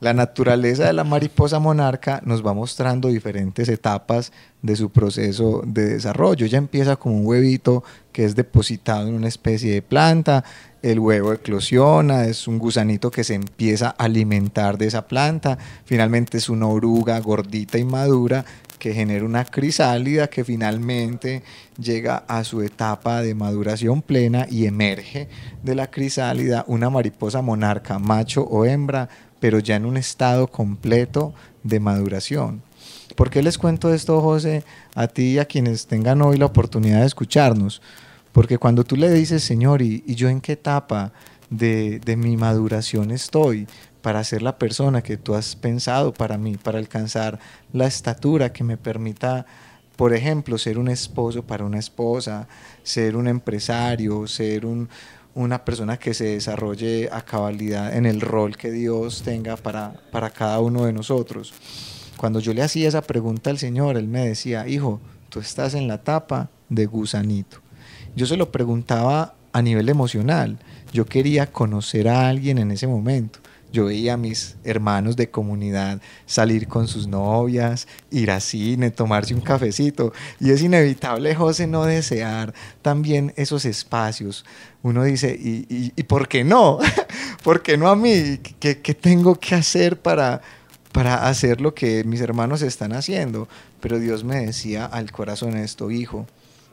La 0.00 0.12
naturaleza 0.12 0.86
de 0.86 0.92
la 0.92 1.04
mariposa 1.04 1.60
monarca 1.60 2.20
nos 2.24 2.44
va 2.44 2.52
mostrando 2.52 3.06
diferentes 3.06 3.68
etapas 3.68 4.32
de 4.60 4.74
su 4.74 4.90
proceso 4.90 5.62
de 5.64 5.84
desarrollo. 5.90 6.46
Ya 6.46 6.58
empieza 6.58 6.96
como 6.96 7.16
un 7.16 7.24
huevito 7.24 7.84
que 8.10 8.24
es 8.24 8.34
depositado 8.34 9.06
en 9.06 9.14
una 9.14 9.28
especie 9.28 9.72
de 9.72 9.82
planta, 9.82 10.42
el 10.82 10.98
huevo 10.98 11.32
eclosiona, 11.32 12.26
es 12.26 12.48
un 12.48 12.58
gusanito 12.58 13.10
que 13.10 13.24
se 13.24 13.34
empieza 13.34 13.88
a 13.96 14.04
alimentar 14.04 14.78
de 14.78 14.86
esa 14.86 15.06
planta, 15.06 15.56
finalmente 15.84 16.38
es 16.38 16.48
una 16.48 16.66
oruga 16.66 17.18
gordita 17.20 17.78
y 17.78 17.84
madura 17.84 18.44
que 18.80 18.92
genera 18.92 19.24
una 19.24 19.44
crisálida 19.44 20.28
que 20.28 20.42
finalmente 20.42 21.44
llega 21.78 22.24
a 22.26 22.42
su 22.42 22.62
etapa 22.62 23.22
de 23.22 23.32
maduración 23.32 24.02
plena 24.02 24.48
y 24.50 24.66
emerge 24.66 25.28
de 25.62 25.76
la 25.76 25.88
crisálida 25.88 26.64
una 26.66 26.90
mariposa 26.90 27.42
monarca, 27.42 28.00
macho 28.00 28.42
o 28.42 28.64
hembra, 28.64 29.08
pero 29.38 29.60
ya 29.60 29.76
en 29.76 29.86
un 29.86 29.96
estado 29.96 30.48
completo 30.48 31.32
de 31.62 31.78
maduración. 31.78 32.62
¿Por 33.14 33.30
qué 33.30 33.42
les 33.42 33.56
cuento 33.56 33.94
esto, 33.94 34.20
José, 34.20 34.64
a 34.96 35.06
ti 35.06 35.34
y 35.34 35.38
a 35.38 35.44
quienes 35.44 35.86
tengan 35.86 36.20
hoy 36.20 36.36
la 36.36 36.46
oportunidad 36.46 37.00
de 37.00 37.06
escucharnos? 37.06 37.82
Porque 38.32 38.58
cuando 38.58 38.84
tú 38.84 38.96
le 38.96 39.10
dices, 39.10 39.44
Señor, 39.44 39.82
¿y, 39.82 40.02
yo 40.14 40.28
en 40.28 40.40
qué 40.40 40.52
etapa 40.52 41.12
de, 41.50 42.00
de 42.00 42.16
mi 42.16 42.36
maduración 42.36 43.10
estoy? 43.10 43.66
para 44.02 44.24
ser 44.24 44.42
la 44.42 44.58
persona 44.58 45.00
que 45.00 45.16
tú 45.16 45.34
has 45.34 45.56
pensado 45.56 46.12
para 46.12 46.36
mí, 46.36 46.56
para 46.56 46.78
alcanzar 46.78 47.38
la 47.72 47.86
estatura 47.86 48.52
que 48.52 48.64
me 48.64 48.76
permita, 48.76 49.46
por 49.96 50.12
ejemplo, 50.12 50.58
ser 50.58 50.76
un 50.76 50.88
esposo 50.88 51.44
para 51.44 51.64
una 51.64 51.78
esposa, 51.78 52.48
ser 52.82 53.16
un 53.16 53.28
empresario, 53.28 54.26
ser 54.26 54.66
un, 54.66 54.88
una 55.34 55.64
persona 55.64 55.96
que 55.98 56.14
se 56.14 56.24
desarrolle 56.24 57.08
a 57.12 57.22
cabalidad 57.22 57.96
en 57.96 58.04
el 58.04 58.20
rol 58.20 58.56
que 58.56 58.70
Dios 58.70 59.22
tenga 59.22 59.56
para, 59.56 59.94
para 60.10 60.30
cada 60.30 60.58
uno 60.60 60.84
de 60.84 60.92
nosotros. 60.92 61.54
Cuando 62.16 62.40
yo 62.40 62.52
le 62.52 62.62
hacía 62.62 62.88
esa 62.88 63.02
pregunta 63.02 63.50
al 63.50 63.58
Señor, 63.58 63.96
Él 63.96 64.08
me 64.08 64.26
decía, 64.26 64.66
hijo, 64.68 65.00
tú 65.28 65.40
estás 65.40 65.74
en 65.74 65.88
la 65.88 65.94
etapa 65.94 66.50
de 66.68 66.86
gusanito. 66.86 67.61
Yo 68.14 68.26
se 68.26 68.36
lo 68.36 68.52
preguntaba 68.52 69.34
a 69.52 69.62
nivel 69.62 69.88
emocional. 69.88 70.58
Yo 70.92 71.06
quería 71.06 71.50
conocer 71.50 72.08
a 72.08 72.28
alguien 72.28 72.58
en 72.58 72.70
ese 72.70 72.86
momento. 72.86 73.38
Yo 73.72 73.86
veía 73.86 74.14
a 74.14 74.16
mis 74.18 74.56
hermanos 74.64 75.16
de 75.16 75.30
comunidad 75.30 76.02
salir 76.26 76.68
con 76.68 76.88
sus 76.88 77.06
novias, 77.06 77.88
ir 78.10 78.30
a 78.30 78.38
cine, 78.38 78.90
tomarse 78.90 79.34
un 79.34 79.40
cafecito. 79.40 80.12
Y 80.38 80.50
es 80.50 80.62
inevitable, 80.62 81.34
José, 81.34 81.66
no 81.66 81.86
desear 81.86 82.52
también 82.82 83.32
esos 83.36 83.64
espacios. 83.64 84.44
Uno 84.82 85.04
dice, 85.04 85.34
¿y, 85.40 85.90
por 86.02 86.28
qué 86.28 86.44
no? 86.44 86.80
¿Por 87.42 87.62
qué 87.62 87.78
no 87.78 87.88
a 87.88 87.96
mí? 87.96 88.38
¿Qué, 88.60 88.74
tengo 88.74 89.36
que 89.36 89.54
hacer 89.54 89.98
para, 89.98 90.42
para 90.92 91.26
hacer 91.26 91.62
lo 91.62 91.74
que 91.74 92.04
mis 92.04 92.20
hermanos 92.20 92.60
están 92.60 92.92
haciendo? 92.92 93.48
Pero 93.80 93.98
Dios 93.98 94.22
me 94.22 94.44
decía 94.44 94.84
al 94.84 95.10
corazón 95.12 95.56
esto, 95.56 95.90
hijo, 95.90 96.26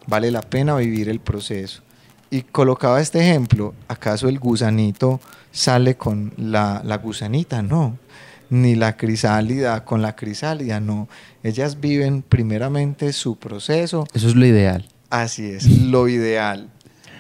vale 0.10 0.32
la 0.32 0.42
pena 0.42 0.76
vivir 0.76 1.08
el 1.10 1.20
proceso 1.20 1.84
y 2.32 2.44
colocaba 2.44 3.02
este 3.02 3.20
ejemplo, 3.20 3.74
¿acaso 3.88 4.30
el 4.30 4.40
gusanito 4.40 5.20
sale 5.52 5.96
con 5.96 6.34
la, 6.38 6.82
la, 6.86 6.98
gusanita? 6.98 7.62
No, 7.62 7.98
ni 8.50 8.76
la 8.76 8.98
crisálida 8.98 9.84
con 9.84 10.02
la 10.02 10.16
crisálida, 10.16 10.80
no. 10.80 11.08
Ellas 11.44 11.80
viven 11.80 12.22
primeramente 12.22 13.14
su 13.14 13.38
proceso. 13.38 14.06
Eso 14.14 14.28
es 14.28 14.36
lo 14.36 14.46
ideal. 14.46 14.88
Así 15.10 15.46
es, 15.46 15.66
lo 15.66 16.08
ideal. 16.08 16.70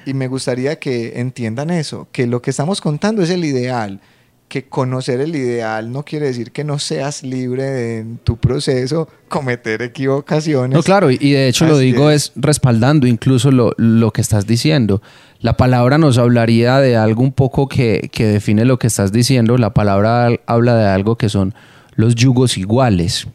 Y 0.06 0.14
me 0.14 0.28
gustaría 0.28 0.78
que 0.78 1.20
entiendan 1.20 1.72
eso, 1.72 2.08
que 2.12 2.28
lo 2.28 2.42
que 2.42 2.52
estamos 2.52 2.82
contando 2.82 3.24
es 3.24 3.30
el 3.30 3.44
ideal, 3.44 4.02
que 4.50 4.66
conocer 4.66 5.22
el 5.22 5.36
ideal 5.36 5.92
no 5.92 6.04
quiere 6.04 6.26
decir 6.26 6.52
que 6.52 6.64
no 6.64 6.80
seas 6.80 7.24
libre 7.24 7.64
de, 7.64 8.00
en 8.00 8.18
tu 8.18 8.38
proceso 8.38 9.08
cometer 9.30 9.82
equivocaciones. 9.84 10.76
No, 10.76 10.84
claro, 10.84 11.12
y 11.12 11.18
de 11.18 11.48
hecho 11.48 11.66
lo 11.66 11.78
digo 11.78 12.10
es. 12.10 12.34
respaldando 12.36 13.08
incluso 13.08 13.52
lo, 13.52 13.74
lo, 13.78 14.12
que 14.12 14.22
estás 14.22 14.48
diciendo. 14.48 15.02
La 15.40 15.56
palabra 15.56 15.98
nos 15.98 16.18
hablaría 16.18 16.80
de 16.80 16.98
algo 16.98 17.22
un 17.22 17.32
poco 17.32 17.70
que, 17.70 18.10
que 18.12 18.26
define 18.26 18.66
lo 18.66 18.80
que 18.80 18.88
estás 18.88 19.12
diciendo. 19.12 19.58
La 19.58 19.74
palabra 19.74 20.30
habla 20.48 20.76
de 20.76 20.88
algo 20.88 21.16
que 21.16 21.30
son 21.30 21.54
los 21.94 22.16
yugos 22.16 22.58
iguales. 22.58 23.28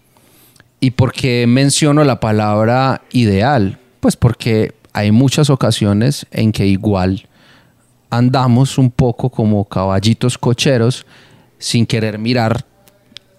¿Y 0.81 0.91
por 0.91 1.13
qué 1.13 1.47
menciono 1.47 2.03
la 2.05 2.21
palabra 2.21 3.03
ideal? 3.13 3.79
Pues 4.01 4.17
porque 4.17 4.75
hay 4.93 5.13
muchas 5.13 5.49
ocasiones 5.49 6.27
en 6.31 6.53
que 6.53 6.67
igual 6.67 7.29
andamos 8.17 8.79
un 8.79 8.91
poco 8.91 9.31
como 9.31 9.65
caballitos 9.65 10.39
cocheros 10.39 11.07
sin 11.59 11.87
querer 11.87 12.19
mirar 12.19 12.65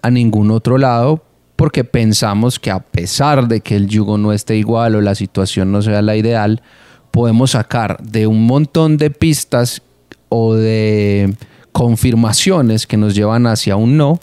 a 0.02 0.10
ningún 0.10 0.50
otro 0.50 0.78
lado 0.78 1.22
porque 1.56 1.84
pensamos 1.84 2.60
que 2.60 2.70
a 2.70 2.80
pesar 2.80 3.48
de 3.48 3.60
que 3.60 3.76
el 3.76 3.88
yugo 3.88 4.18
no 4.18 4.32
esté 4.32 4.56
igual 4.56 4.94
o 4.94 5.00
la 5.00 5.14
situación 5.14 5.72
no 5.72 5.80
sea 5.80 6.02
la 6.02 6.16
ideal, 6.16 6.62
podemos 7.10 7.52
sacar 7.52 8.02
de 8.02 8.26
un 8.26 8.46
montón 8.46 8.98
de 8.98 9.10
pistas 9.10 9.80
o 10.28 10.54
de 10.54 11.34
confirmaciones 11.72 12.86
que 12.86 12.98
nos 12.98 13.14
llevan 13.14 13.46
hacia 13.46 13.76
un 13.76 13.96
no, 13.96 14.20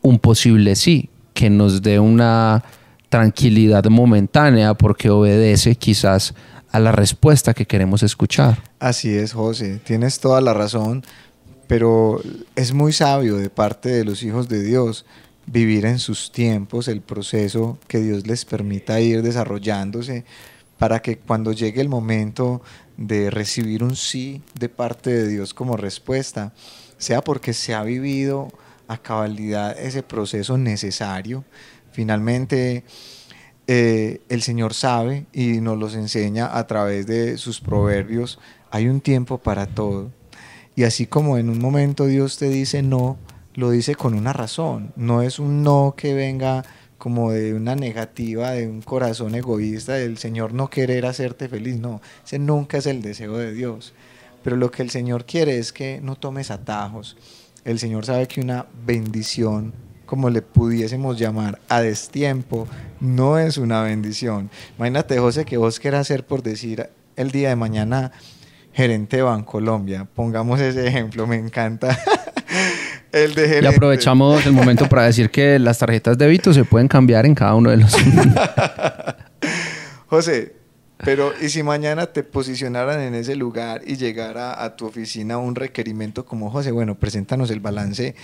un 0.00 0.18
posible 0.18 0.76
sí, 0.76 1.10
que 1.34 1.50
nos 1.50 1.82
dé 1.82 2.00
una 2.00 2.64
tranquilidad 3.10 3.84
momentánea 3.84 4.74
porque 4.74 5.10
obedece 5.10 5.76
quizás 5.76 6.34
a 6.70 6.80
la 6.80 6.92
respuesta 6.92 7.54
que 7.54 7.66
queremos 7.66 8.02
escuchar. 8.02 8.62
Así 8.78 9.16
es, 9.16 9.32
José, 9.32 9.80
tienes 9.84 10.20
toda 10.20 10.40
la 10.40 10.54
razón, 10.54 11.04
pero 11.66 12.20
es 12.54 12.72
muy 12.72 12.92
sabio 12.92 13.36
de 13.36 13.50
parte 13.50 13.88
de 13.88 14.04
los 14.04 14.22
hijos 14.22 14.48
de 14.48 14.62
Dios 14.62 15.06
vivir 15.46 15.86
en 15.86 15.98
sus 15.98 16.32
tiempos 16.32 16.88
el 16.88 17.00
proceso 17.00 17.78
que 17.86 18.00
Dios 18.00 18.26
les 18.26 18.44
permita 18.44 19.00
ir 19.00 19.22
desarrollándose 19.22 20.24
para 20.78 21.00
que 21.00 21.18
cuando 21.18 21.52
llegue 21.52 21.80
el 21.80 21.88
momento 21.88 22.62
de 22.96 23.30
recibir 23.30 23.82
un 23.82 23.96
sí 23.96 24.42
de 24.58 24.68
parte 24.68 25.10
de 25.10 25.28
Dios 25.28 25.54
como 25.54 25.76
respuesta, 25.76 26.52
sea 26.98 27.22
porque 27.22 27.52
se 27.52 27.74
ha 27.74 27.82
vivido 27.82 28.48
a 28.88 28.98
cabalidad 28.98 29.78
ese 29.78 30.02
proceso 30.02 30.58
necesario. 30.58 31.44
Finalmente, 31.92 32.84
eh, 33.66 34.20
el 34.28 34.42
Señor 34.42 34.74
sabe 34.74 35.26
y 35.32 35.60
nos 35.60 35.78
los 35.78 35.94
enseña 35.94 36.56
a 36.56 36.66
través 36.66 37.06
de 37.06 37.36
sus 37.38 37.60
proverbios, 37.60 38.38
hay 38.70 38.88
un 38.88 39.00
tiempo 39.00 39.38
para 39.38 39.66
todo. 39.66 40.10
Y 40.76 40.84
así 40.84 41.06
como 41.06 41.38
en 41.38 41.48
un 41.48 41.58
momento 41.58 42.06
Dios 42.06 42.36
te 42.36 42.48
dice 42.48 42.82
no, 42.82 43.18
lo 43.54 43.70
dice 43.70 43.94
con 43.94 44.14
una 44.14 44.32
razón. 44.32 44.92
No 44.96 45.22
es 45.22 45.38
un 45.38 45.62
no 45.62 45.94
que 45.96 46.14
venga 46.14 46.64
como 46.98 47.32
de 47.32 47.54
una 47.54 47.74
negativa, 47.74 48.52
de 48.52 48.68
un 48.68 48.82
corazón 48.82 49.34
egoísta, 49.34 49.94
del 49.94 50.18
Señor 50.18 50.52
no 50.52 50.70
querer 50.70 51.06
hacerte 51.06 51.48
feliz. 51.48 51.78
No, 51.78 52.00
ese 52.24 52.38
nunca 52.38 52.78
es 52.78 52.86
el 52.86 53.02
deseo 53.02 53.36
de 53.36 53.52
Dios. 53.52 53.94
Pero 54.44 54.56
lo 54.56 54.70
que 54.70 54.82
el 54.82 54.90
Señor 54.90 55.24
quiere 55.24 55.58
es 55.58 55.72
que 55.72 56.00
no 56.02 56.16
tomes 56.16 56.50
atajos. 56.50 57.16
El 57.64 57.78
Señor 57.78 58.06
sabe 58.06 58.28
que 58.28 58.40
una 58.40 58.66
bendición, 58.86 59.72
como 60.06 60.30
le 60.30 60.40
pudiésemos 60.40 61.18
llamar, 61.18 61.58
a 61.68 61.82
destiempo, 61.82 62.66
no 63.00 63.38
es 63.38 63.58
una 63.58 63.82
bendición. 63.82 64.50
Imagínate, 64.78 65.18
José, 65.18 65.44
que 65.44 65.56
vos 65.56 65.78
quieras 65.78 66.02
hacer 66.02 66.24
por 66.24 66.42
decir 66.42 66.88
el 67.16 67.30
día 67.30 67.50
de 67.50 67.56
mañana 67.56 68.12
gerente 68.72 69.18
de 69.18 69.22
Bancolombia. 69.22 70.04
Pongamos 70.04 70.60
ese 70.60 70.86
ejemplo, 70.86 71.26
me 71.26 71.36
encanta. 71.36 71.98
el 73.12 73.34
de 73.34 73.48
gerente. 73.48 73.70
Y 73.70 73.74
aprovechamos 73.74 74.46
el 74.46 74.52
momento 74.52 74.88
para 74.88 75.04
decir 75.04 75.30
que 75.30 75.58
las 75.58 75.78
tarjetas 75.78 76.16
de 76.16 76.24
débito 76.24 76.52
se 76.52 76.64
pueden 76.64 76.88
cambiar 76.88 77.26
en 77.26 77.34
cada 77.34 77.54
uno 77.54 77.70
de 77.70 77.78
los. 77.78 77.92
José, 80.06 80.54
pero 80.98 81.32
¿y 81.40 81.48
si 81.48 81.62
mañana 81.62 82.06
te 82.06 82.22
posicionaran 82.22 83.00
en 83.00 83.14
ese 83.14 83.36
lugar 83.36 83.82
y 83.86 83.96
llegara 83.96 84.62
a 84.62 84.76
tu 84.76 84.86
oficina 84.86 85.38
un 85.38 85.54
requerimiento 85.54 86.24
como 86.24 86.50
José? 86.50 86.70
Bueno, 86.70 86.94
preséntanos 86.94 87.50
el 87.50 87.60
balance 87.60 88.14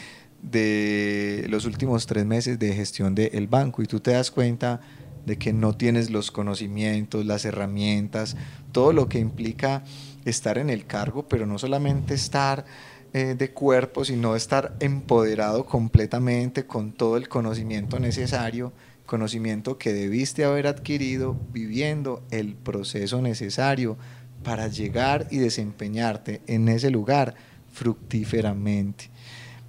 de 0.42 1.46
los 1.48 1.64
últimos 1.64 2.06
tres 2.06 2.26
meses 2.26 2.58
de 2.58 2.74
gestión 2.74 3.14
del 3.14 3.46
banco 3.46 3.82
y 3.82 3.86
tú 3.86 4.00
te 4.00 4.10
das 4.10 4.30
cuenta 4.30 4.80
de 5.24 5.38
que 5.38 5.52
no 5.52 5.76
tienes 5.76 6.10
los 6.10 6.30
conocimientos, 6.30 7.24
las 7.24 7.44
herramientas, 7.44 8.36
todo 8.72 8.92
lo 8.92 9.08
que 9.08 9.20
implica 9.20 9.84
estar 10.24 10.58
en 10.58 10.68
el 10.68 10.84
cargo, 10.86 11.28
pero 11.28 11.46
no 11.46 11.58
solamente 11.58 12.14
estar 12.14 12.64
eh, 13.12 13.34
de 13.38 13.50
cuerpo, 13.50 14.04
sino 14.04 14.34
estar 14.34 14.74
empoderado 14.80 15.64
completamente 15.66 16.66
con 16.66 16.92
todo 16.92 17.16
el 17.16 17.28
conocimiento 17.28 18.00
necesario, 18.00 18.72
conocimiento 19.06 19.78
que 19.78 19.92
debiste 19.92 20.44
haber 20.44 20.66
adquirido 20.66 21.36
viviendo 21.52 22.22
el 22.30 22.54
proceso 22.54 23.20
necesario 23.20 23.96
para 24.42 24.68
llegar 24.68 25.28
y 25.30 25.38
desempeñarte 25.38 26.40
en 26.46 26.68
ese 26.68 26.90
lugar 26.90 27.34
fructíferamente. 27.72 29.11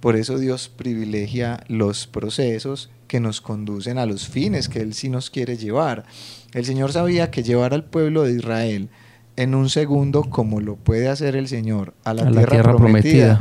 Por 0.04 0.16
eso 0.16 0.36
Dios 0.36 0.68
privilegia 0.68 1.64
los 1.66 2.06
procesos 2.06 2.90
que 3.08 3.20
nos 3.20 3.40
conducen 3.40 3.96
a 3.96 4.04
los 4.04 4.28
fines 4.28 4.68
que 4.68 4.80
Él 4.80 4.92
sí 4.92 5.08
nos 5.08 5.30
quiere 5.30 5.56
llevar. 5.56 6.04
El 6.52 6.66
Señor 6.66 6.92
sabía 6.92 7.30
que 7.30 7.42
llevar 7.42 7.72
al 7.72 7.84
pueblo 7.84 8.24
de 8.24 8.34
Israel 8.34 8.90
en 9.36 9.54
un 9.54 9.70
segundo, 9.70 10.24
como 10.24 10.60
lo 10.60 10.76
puede 10.76 11.08
hacer 11.08 11.36
el 11.36 11.48
Señor, 11.48 11.94
a 12.04 12.12
la, 12.12 12.30
tierra, 12.30 12.76
prometida, 12.76 13.40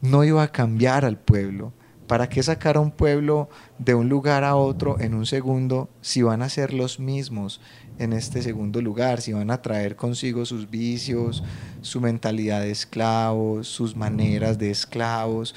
no 0.00 0.22
iba 0.22 0.44
a 0.44 0.52
cambiar 0.52 1.04
al 1.04 1.18
pueblo. 1.18 1.72
¿Para 2.06 2.28
qué 2.28 2.44
sacar 2.44 2.76
a 2.76 2.80
un 2.80 2.92
pueblo 2.92 3.48
de 3.80 3.96
un 3.96 4.08
lugar 4.08 4.44
a 4.44 4.54
otro 4.54 5.00
en 5.00 5.14
un 5.14 5.26
segundo 5.26 5.90
si 6.00 6.22
van 6.22 6.42
a 6.42 6.48
ser 6.48 6.74
los 6.74 7.00
mismos 7.00 7.60
en 7.98 8.12
este 8.12 8.42
segundo 8.42 8.80
lugar? 8.80 9.20
Si 9.20 9.32
van 9.32 9.50
a 9.50 9.62
traer 9.62 9.96
consigo 9.96 10.46
sus 10.46 10.70
vicios, 10.70 11.42
su 11.82 12.00
mentalidad 12.00 12.60
de 12.60 12.70
esclavos, 12.70 13.66
sus 13.66 13.96
maneras 13.96 14.58
de 14.58 14.70
esclavos. 14.70 15.56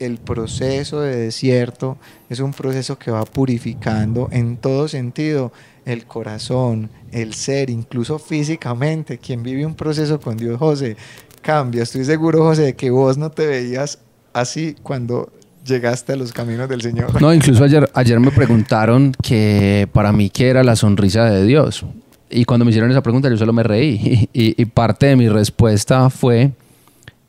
El 0.00 0.18
proceso 0.18 1.02
de 1.02 1.14
desierto 1.14 1.98
es 2.28 2.40
un 2.40 2.52
proceso 2.52 2.98
que 2.98 3.10
va 3.10 3.24
purificando 3.24 4.28
en 4.32 4.56
todo 4.56 4.88
sentido 4.88 5.52
el 5.84 6.06
corazón, 6.06 6.90
el 7.12 7.34
ser, 7.34 7.70
incluso 7.70 8.18
físicamente. 8.18 9.18
Quien 9.18 9.42
vive 9.42 9.64
un 9.66 9.74
proceso 9.74 10.18
con 10.18 10.36
Dios, 10.36 10.58
José, 10.58 10.96
cambia. 11.42 11.82
Estoy 11.82 12.04
seguro, 12.04 12.42
José, 12.44 12.62
de 12.62 12.76
que 12.76 12.90
vos 12.90 13.18
no 13.18 13.30
te 13.30 13.46
veías 13.46 13.98
así 14.32 14.74
cuando 14.82 15.30
llegaste 15.66 16.14
a 16.14 16.16
los 16.16 16.32
caminos 16.32 16.68
del 16.68 16.80
Señor. 16.80 17.20
No, 17.20 17.32
incluso 17.32 17.62
ayer, 17.64 17.90
ayer 17.94 18.18
me 18.20 18.30
preguntaron 18.30 19.12
que 19.22 19.88
para 19.92 20.12
mí 20.12 20.30
qué 20.30 20.48
era 20.48 20.64
la 20.64 20.76
sonrisa 20.76 21.24
de 21.24 21.44
Dios. 21.44 21.84
Y 22.30 22.44
cuando 22.44 22.64
me 22.64 22.70
hicieron 22.70 22.90
esa 22.90 23.02
pregunta 23.02 23.28
yo 23.28 23.36
solo 23.36 23.52
me 23.52 23.62
reí. 23.62 24.28
Y, 24.32 24.64
parte 24.66 25.06
de 25.06 25.16
mi 25.16 25.28
respuesta 25.28 26.08
fue 26.10 26.52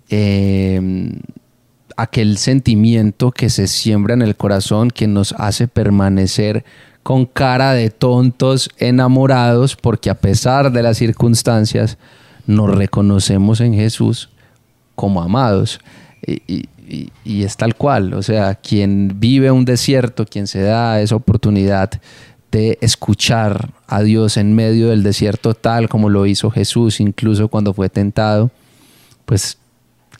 em, 0.09 1.19
aquel 2.01 2.37
sentimiento 2.37 3.31
que 3.31 3.49
se 3.49 3.67
siembra 3.67 4.13
en 4.13 4.21
el 4.21 4.35
corazón 4.35 4.89
que 4.89 5.07
nos 5.07 5.33
hace 5.33 5.67
permanecer 5.67 6.63
con 7.03 7.25
cara 7.25 7.73
de 7.73 7.89
tontos 7.89 8.69
enamorados 8.77 9.75
porque 9.75 10.09
a 10.09 10.15
pesar 10.15 10.71
de 10.71 10.83
las 10.83 10.97
circunstancias 10.97 11.97
nos 12.45 12.69
reconocemos 12.69 13.61
en 13.61 13.73
Jesús 13.73 14.29
como 14.95 15.21
amados. 15.21 15.79
Y, 16.25 16.67
es 17.23 17.55
tal 17.55 17.75
cual, 17.75 18.13
o 18.13 18.21
sea, 18.21 18.55
quien 18.55 19.13
vive 19.17 19.49
un 19.49 19.63
desierto, 19.63 20.25
quien 20.25 20.45
se 20.45 20.61
da 20.61 20.99
esa 20.99 21.15
oportunidad 21.15 21.89
de 22.51 22.77
escuchar 22.81 23.69
a 23.87 24.01
Dios 24.01 24.35
en 24.35 24.53
medio 24.53 24.89
del 24.89 25.01
desierto 25.01 25.53
tal 25.53 25.87
como 25.87 26.09
lo 26.09 26.25
hizo 26.25 26.51
Jesús, 26.51 26.99
incluso 26.99 27.47
cuando 27.47 27.73
fue 27.73 27.87
tentado, 27.87 28.51
pues 29.25 29.57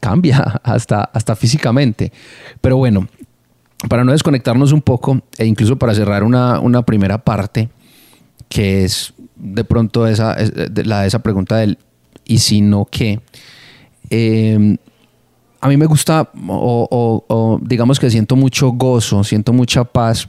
cambia 0.01 0.39
hasta, 0.63 1.03
hasta 1.13 1.37
físicamente. 1.37 2.11
Pero 2.59 2.75
bueno, 2.75 3.07
para 3.87 4.03
no 4.03 4.11
desconectarnos 4.11 4.73
un 4.73 4.81
poco 4.81 5.21
e 5.37 5.45
incluso 5.45 5.77
para 5.77 5.95
cerrar 5.95 6.23
una, 6.23 6.81
primera 6.85 7.23
parte, 7.23 7.69
que 8.49 8.83
es 8.83 9.13
de 9.35 9.63
pronto 9.63 10.05
esa, 10.05 10.35
la, 10.83 11.05
esa 11.05 11.19
pregunta 11.19 11.55
del 11.55 11.77
¿y 12.25 12.39
si 12.39 12.61
no 12.61 12.85
qué? 12.85 13.21
Em, 14.09 14.77
a 15.61 15.67
mí 15.67 15.77
me 15.77 15.85
gusta, 15.85 16.29
o, 16.47 17.59
digamos 17.63 17.99
que 17.99 18.09
siento 18.09 18.35
mucho 18.35 18.71
gozo, 18.71 19.23
siento 19.23 19.53
mucha 19.53 19.83
paz 19.83 20.27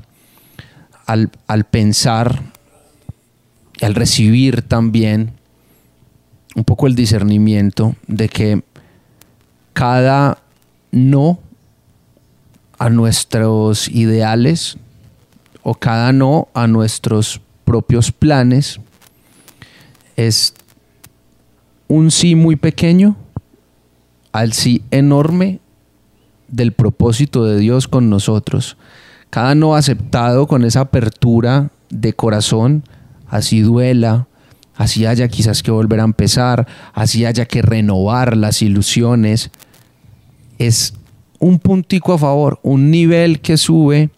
al, 1.07 1.31
al 1.47 1.65
pensar, 1.65 2.43
al 3.81 3.95
recibir 3.95 4.63
también 4.63 5.33
un 6.55 6.65
poco 6.65 6.87
el 6.87 6.95
discernimiento 6.95 7.97
de 8.07 8.29
que 8.29 8.63
cada 9.73 10.39
no 10.91 11.39
a 12.79 12.91
nuestros 12.91 13.89
ideales 13.89 14.77
o 15.63 15.75
cada 15.75 16.13
no 16.13 16.49
a 16.55 16.67
nuestros 16.67 17.41
propios 17.65 18.11
planes 18.13 18.81
es 20.17 20.55
un 21.89 22.11
sí 22.11 22.35
muy 22.35 22.57
pequeño 22.57 23.17
al 24.33 24.53
sí 24.53 24.83
enorme 24.91 25.61
del 26.49 26.73
propósito 26.73 27.45
de 27.45 27.59
Dios 27.59 27.89
con 27.89 28.11
nosotros. 28.11 28.77
Cada 29.31 29.55
no 29.55 29.75
aceptado 29.75 30.47
con 30.47 30.65
esa 30.65 30.81
apertura 30.81 31.71
de 31.89 32.13
corazón, 32.13 32.85
así 33.29 33.61
duela, 33.61 34.27
así 34.77 35.07
haya 35.07 35.29
quizás 35.29 35.63
que 35.63 35.71
volver 35.71 36.01
a 36.01 36.05
empezar, 36.05 36.67
así 36.93 37.25
haya 37.25 37.47
que 37.47 37.63
renovar 37.63 38.37
las 38.37 38.63
ilusiones, 38.63 39.51
es 40.59 40.95
un 41.39 41.59
puntico 41.59 42.15
a 42.15 42.19
favor, 42.19 42.61
un 42.63 42.91
nivel 42.91 43.41
que 43.41 43.57
sube 43.57 44.11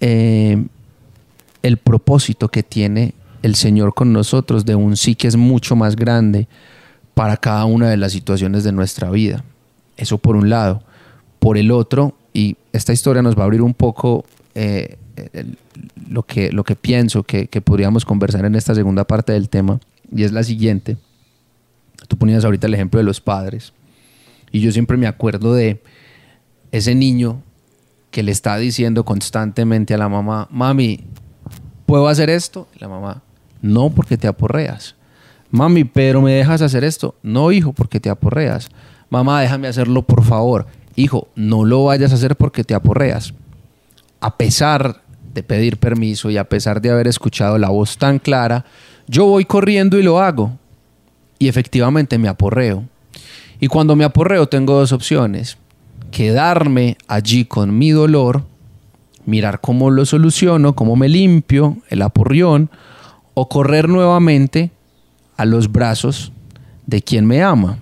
eh, 0.00 0.64
el 1.62 1.76
propósito 1.76 2.48
que 2.48 2.62
tiene 2.62 3.14
el 3.42 3.54
Señor 3.54 3.94
con 3.94 4.12
nosotros 4.12 4.64
de 4.64 4.74
un 4.74 4.96
sí 4.96 5.14
que 5.14 5.28
es 5.28 5.36
mucho 5.36 5.76
más 5.76 5.96
grande 5.96 6.46
para 7.14 7.36
cada 7.36 7.64
una 7.64 7.90
de 7.90 7.96
las 7.96 8.12
situaciones 8.12 8.64
de 8.64 8.72
nuestra 8.72 9.10
vida. 9.10 9.44
Eso 9.96 10.18
por 10.18 10.36
un 10.36 10.48
lado. 10.48 10.82
Por 11.38 11.58
el 11.58 11.70
otro, 11.70 12.14
y 12.32 12.56
esta 12.72 12.92
historia 12.92 13.22
nos 13.22 13.36
va 13.36 13.42
a 13.42 13.44
abrir 13.44 13.62
un 13.62 13.74
poco 13.74 14.24
eh, 14.54 14.96
lo, 16.08 16.22
que, 16.24 16.52
lo 16.52 16.64
que 16.64 16.76
pienso 16.76 17.22
que, 17.22 17.48
que 17.48 17.60
podríamos 17.60 18.04
conversar 18.04 18.44
en 18.44 18.54
esta 18.54 18.74
segunda 18.74 19.04
parte 19.04 19.32
del 19.32 19.48
tema, 19.48 19.80
y 20.14 20.24
es 20.24 20.32
la 20.32 20.42
siguiente. 20.42 20.96
Tú 22.08 22.16
ponías 22.16 22.44
ahorita 22.44 22.66
el 22.66 22.74
ejemplo 22.74 22.98
de 22.98 23.04
los 23.04 23.20
padres, 23.20 23.72
y 24.52 24.60
yo 24.60 24.72
siempre 24.72 24.96
me 24.96 25.06
acuerdo 25.06 25.54
de 25.54 25.82
ese 26.72 26.94
niño 26.94 27.42
que 28.10 28.22
le 28.22 28.32
está 28.32 28.56
diciendo 28.56 29.04
constantemente 29.04 29.94
a 29.94 29.98
la 29.98 30.08
mamá, 30.08 30.48
mami, 30.50 31.04
¿puedo 31.86 32.08
hacer 32.08 32.30
esto? 32.30 32.68
la 32.78 32.88
mamá, 32.88 33.22
no 33.62 33.90
porque 33.90 34.16
te 34.16 34.26
aporreas. 34.26 34.96
Mami, 35.50 35.84
pero 35.84 36.22
me 36.22 36.32
dejas 36.32 36.62
hacer 36.62 36.84
esto. 36.84 37.16
No, 37.22 37.50
hijo, 37.50 37.72
porque 37.72 37.98
te 37.98 38.08
aporreas. 38.08 38.68
Mamá, 39.08 39.40
déjame 39.40 39.66
hacerlo, 39.66 40.02
por 40.02 40.24
favor. 40.24 40.66
Hijo, 40.94 41.28
no 41.34 41.64
lo 41.64 41.84
vayas 41.84 42.12
a 42.12 42.14
hacer 42.14 42.36
porque 42.36 42.62
te 42.62 42.74
aporreas. 42.74 43.34
A 44.20 44.36
pesar 44.36 45.02
de 45.34 45.42
pedir 45.42 45.76
permiso 45.76 46.30
y 46.30 46.36
a 46.36 46.48
pesar 46.48 46.80
de 46.80 46.90
haber 46.90 47.06
escuchado 47.06 47.58
la 47.58 47.68
voz 47.68 47.98
tan 47.98 48.18
clara, 48.18 48.64
yo 49.06 49.26
voy 49.26 49.44
corriendo 49.44 49.98
y 49.98 50.02
lo 50.02 50.20
hago. 50.20 50.58
Y 51.38 51.48
efectivamente 51.48 52.18
me 52.18 52.28
aporreo. 52.28 52.84
Y 53.60 53.68
cuando 53.68 53.96
me 53.96 54.04
aporreo 54.04 54.48
tengo 54.48 54.74
dos 54.74 54.92
opciones 54.92 55.56
quedarme 56.10 56.98
allí 57.08 57.44
con 57.44 57.76
mi 57.76 57.90
dolor, 57.90 58.44
mirar 59.26 59.60
cómo 59.60 59.90
lo 59.90 60.04
soluciono, 60.04 60.74
cómo 60.74 60.96
me 60.96 61.08
limpio 61.08 61.78
el 61.88 62.02
aporrión, 62.02 62.70
o 63.34 63.48
correr 63.48 63.88
nuevamente 63.88 64.70
a 65.36 65.44
los 65.44 65.70
brazos 65.70 66.32
de 66.86 67.02
quien 67.02 67.26
me 67.26 67.42
ama. 67.42 67.78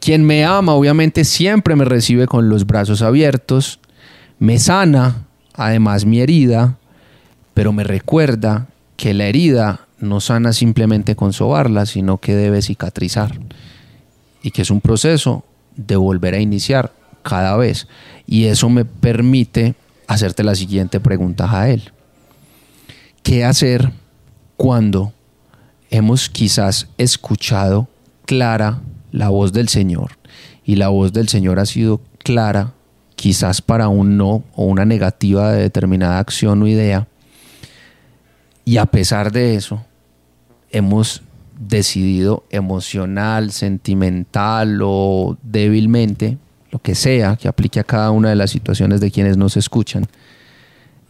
Quien 0.00 0.24
me 0.24 0.44
ama 0.44 0.74
obviamente 0.74 1.24
siempre 1.24 1.76
me 1.76 1.84
recibe 1.84 2.26
con 2.26 2.48
los 2.48 2.66
brazos 2.66 3.02
abiertos, 3.02 3.78
me 4.38 4.58
sana 4.58 5.23
además 5.54 6.04
mi 6.04 6.20
herida, 6.20 6.76
pero 7.54 7.72
me 7.72 7.84
recuerda 7.84 8.66
que 8.96 9.14
la 9.14 9.26
herida 9.26 9.86
no 9.98 10.20
sana 10.20 10.52
simplemente 10.52 11.16
con 11.16 11.32
sobarla, 11.32 11.86
sino 11.86 12.18
que 12.18 12.34
debe 12.34 12.62
cicatrizar 12.62 13.38
y 14.42 14.50
que 14.50 14.62
es 14.62 14.70
un 14.70 14.80
proceso 14.80 15.44
de 15.76 15.96
volver 15.96 16.34
a 16.34 16.40
iniciar 16.40 16.92
cada 17.22 17.56
vez. 17.56 17.88
Y 18.26 18.44
eso 18.44 18.68
me 18.68 18.84
permite 18.84 19.74
hacerte 20.06 20.44
la 20.44 20.54
siguiente 20.54 21.00
pregunta, 21.00 21.48
a 21.58 21.70
él. 21.70 21.92
¿Qué 23.22 23.44
hacer 23.44 23.92
cuando 24.56 25.12
hemos 25.90 26.28
quizás 26.28 26.88
escuchado 26.98 27.88
clara 28.26 28.80
la 29.12 29.30
voz 29.30 29.52
del 29.52 29.68
Señor 29.68 30.18
y 30.64 30.76
la 30.76 30.88
voz 30.88 31.12
del 31.12 31.28
Señor 31.28 31.58
ha 31.58 31.66
sido 31.66 32.00
clara 32.18 32.74
quizás 33.24 33.62
para 33.62 33.88
un 33.88 34.18
no 34.18 34.44
o 34.54 34.66
una 34.66 34.84
negativa 34.84 35.50
de 35.50 35.62
determinada 35.62 36.18
acción 36.18 36.62
o 36.62 36.66
idea 36.66 37.08
y 38.66 38.76
a 38.76 38.84
pesar 38.84 39.32
de 39.32 39.54
eso 39.54 39.82
hemos 40.70 41.22
decidido 41.58 42.44
emocional, 42.50 43.50
sentimental 43.50 44.80
o 44.82 45.38
débilmente, 45.42 46.36
lo 46.70 46.80
que 46.80 46.94
sea 46.94 47.36
que 47.36 47.48
aplique 47.48 47.80
a 47.80 47.84
cada 47.84 48.10
una 48.10 48.28
de 48.28 48.36
las 48.36 48.50
situaciones 48.50 49.00
de 49.00 49.10
quienes 49.10 49.38
nos 49.38 49.56
escuchan, 49.56 50.04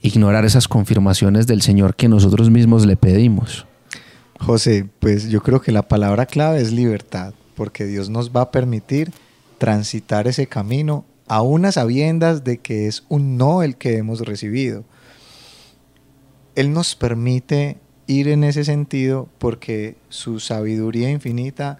ignorar 0.00 0.44
esas 0.44 0.68
confirmaciones 0.68 1.48
del 1.48 1.62
Señor 1.62 1.96
que 1.96 2.06
nosotros 2.06 2.48
mismos 2.48 2.86
le 2.86 2.94
pedimos. 2.94 3.66
José, 4.38 4.86
pues 5.00 5.30
yo 5.30 5.42
creo 5.42 5.60
que 5.60 5.72
la 5.72 5.88
palabra 5.88 6.26
clave 6.26 6.60
es 6.60 6.70
libertad, 6.70 7.34
porque 7.56 7.86
Dios 7.86 8.08
nos 8.08 8.30
va 8.30 8.42
a 8.42 8.50
permitir 8.52 9.10
transitar 9.58 10.28
ese 10.28 10.46
camino 10.46 11.04
a 11.26 11.42
unas 11.42 11.74
sabiendas 11.74 12.44
de 12.44 12.58
que 12.58 12.86
es 12.86 13.04
un 13.08 13.36
no 13.36 13.62
el 13.62 13.76
que 13.76 13.96
hemos 13.96 14.20
recibido. 14.20 14.84
Él 16.54 16.72
nos 16.72 16.94
permite 16.94 17.78
ir 18.06 18.28
en 18.28 18.44
ese 18.44 18.64
sentido 18.64 19.28
porque 19.38 19.96
su 20.08 20.40
sabiduría 20.40 21.10
infinita 21.10 21.78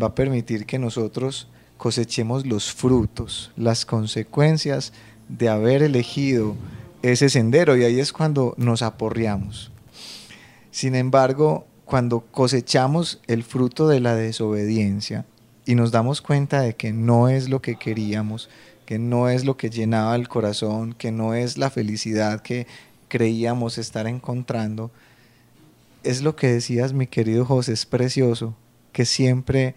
va 0.00 0.08
a 0.08 0.14
permitir 0.14 0.66
que 0.66 0.78
nosotros 0.78 1.48
cosechemos 1.76 2.46
los 2.46 2.72
frutos, 2.72 3.50
las 3.56 3.84
consecuencias 3.84 4.92
de 5.28 5.48
haber 5.48 5.82
elegido 5.82 6.54
ese 7.02 7.28
sendero 7.28 7.76
y 7.76 7.84
ahí 7.84 8.00
es 8.00 8.12
cuando 8.12 8.54
nos 8.56 8.82
aporreamos. 8.82 9.70
Sin 10.70 10.94
embargo, 10.94 11.66
cuando 11.84 12.20
cosechamos 12.20 13.20
el 13.26 13.42
fruto 13.42 13.88
de 13.88 14.00
la 14.00 14.14
desobediencia 14.14 15.26
y 15.66 15.74
nos 15.74 15.90
damos 15.92 16.22
cuenta 16.22 16.60
de 16.60 16.74
que 16.74 16.92
no 16.92 17.28
es 17.28 17.48
lo 17.48 17.60
que 17.60 17.76
queríamos, 17.76 18.48
que 18.86 18.98
no 18.98 19.28
es 19.28 19.44
lo 19.44 19.56
que 19.56 19.70
llenaba 19.70 20.14
el 20.16 20.28
corazón, 20.28 20.92
que 20.92 21.10
no 21.10 21.34
es 21.34 21.58
la 21.58 21.70
felicidad 21.70 22.40
que 22.42 22.66
creíamos 23.08 23.78
estar 23.78 24.06
encontrando, 24.06 24.90
es 26.02 26.22
lo 26.22 26.36
que 26.36 26.48
decías, 26.48 26.92
mi 26.92 27.06
querido 27.06 27.44
José, 27.44 27.72
es 27.72 27.86
precioso, 27.86 28.54
que 28.92 29.04
siempre 29.04 29.74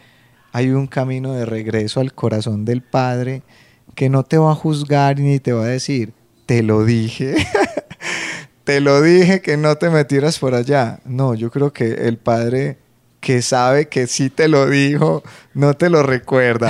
hay 0.52 0.70
un 0.70 0.88
camino 0.88 1.34
de 1.34 1.46
regreso 1.46 2.00
al 2.00 2.14
corazón 2.14 2.66
del 2.66 2.82
Padre 2.82 3.44
que 3.96 4.10
no 4.10 4.24
te 4.24 4.38
va 4.38 4.52
a 4.52 4.56
juzgar 4.56 5.20
ni 5.20 5.40
te 5.40 5.54
va 5.54 5.64
a 5.64 5.68
decir, 5.68 6.14
te 6.46 6.64
lo 6.64 6.84
dije, 6.86 7.36
te 8.64 8.82
lo 8.82 9.02
dije 9.02 9.42
que 9.42 9.58
no 9.58 9.76
te 9.78 9.90
metieras 9.90 10.40
por 10.40 10.54
allá. 10.54 11.00
No, 11.06 11.34
yo 11.34 11.52
creo 11.52 11.74
que 11.74 11.86
el 12.08 12.18
Padre 12.18 12.78
que 13.28 13.42
sabe 13.42 13.90
que 13.90 14.08
sí 14.08 14.30
te 14.30 14.48
lo 14.48 14.70
dijo, 14.70 15.22
no 15.54 15.74
te 15.74 15.90
lo 15.90 16.02
recuerda. 16.02 16.70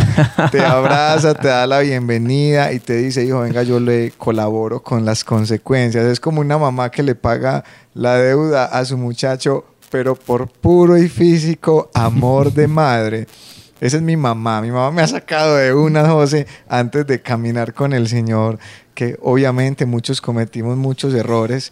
Te 0.50 0.60
abraza, 0.66 1.36
te 1.36 1.50
da 1.50 1.68
la 1.68 1.82
bienvenida 1.82 2.74
y 2.74 2.80
te 2.80 2.96
dice, 2.96 3.24
hijo, 3.24 3.42
venga, 3.42 3.62
yo 3.62 3.80
le 3.80 4.12
colaboro 4.18 4.82
con 4.82 5.06
las 5.06 5.24
consecuencias. 5.24 6.04
Es 6.06 6.20
como 6.20 6.42
una 6.42 6.58
mamá 6.58 6.90
que 6.90 7.04
le 7.04 7.14
paga 7.14 7.64
la 7.94 8.18
deuda 8.18 8.66
a 8.66 8.84
su 8.86 8.98
muchacho, 8.98 9.66
pero 9.92 10.16
por 10.16 10.50
puro 10.50 10.98
y 10.98 11.08
físico 11.10 11.92
amor 11.94 12.52
de 12.52 12.68
madre. 12.68 13.28
Esa 13.80 13.98
es 13.98 14.02
mi 14.02 14.18
mamá. 14.18 14.60
Mi 14.64 14.72
mamá 14.72 14.90
me 14.90 15.04
ha 15.04 15.08
sacado 15.08 15.58
de 15.58 15.76
una, 15.76 16.10
José, 16.10 16.48
antes 16.68 17.06
de 17.06 17.22
caminar 17.22 17.76
con 17.76 17.94
el 17.94 18.08
Señor, 18.08 18.58
que 18.96 19.16
obviamente 19.22 19.86
muchos 19.86 20.22
cometimos 20.22 20.76
muchos 20.76 21.14
errores. 21.14 21.72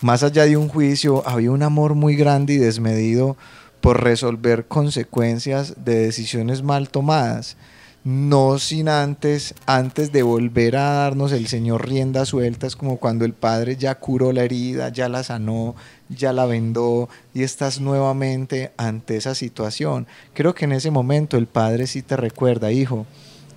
Más 0.00 0.22
allá 0.22 0.46
de 0.46 0.56
un 0.56 0.68
juicio, 0.68 1.28
había 1.28 1.50
un 1.50 1.62
amor 1.62 1.94
muy 1.94 2.16
grande 2.16 2.54
y 2.54 2.56
desmedido 2.56 3.36
por 3.80 4.02
resolver 4.02 4.66
consecuencias 4.66 5.84
de 5.84 5.96
decisiones 5.96 6.62
mal 6.62 6.90
tomadas, 6.90 7.56
no 8.04 8.58
sin 8.58 8.88
antes, 8.88 9.54
antes 9.66 10.12
de 10.12 10.22
volver 10.22 10.76
a 10.76 10.92
darnos 10.92 11.32
el 11.32 11.46
Señor 11.46 11.88
rienda 11.88 12.24
suelta, 12.24 12.66
es 12.66 12.76
como 12.76 12.98
cuando 12.98 13.24
el 13.24 13.34
Padre 13.34 13.76
ya 13.76 13.96
curó 13.96 14.32
la 14.32 14.44
herida, 14.44 14.88
ya 14.88 15.08
la 15.08 15.22
sanó, 15.22 15.74
ya 16.08 16.32
la 16.32 16.46
vendó 16.46 17.08
y 17.34 17.42
estás 17.42 17.80
nuevamente 17.80 18.72
ante 18.76 19.16
esa 19.16 19.34
situación. 19.34 20.06
Creo 20.32 20.54
que 20.54 20.64
en 20.64 20.72
ese 20.72 20.90
momento 20.90 21.36
el 21.36 21.46
Padre 21.46 21.86
sí 21.86 22.02
te 22.02 22.16
recuerda, 22.16 22.72
hijo, 22.72 23.04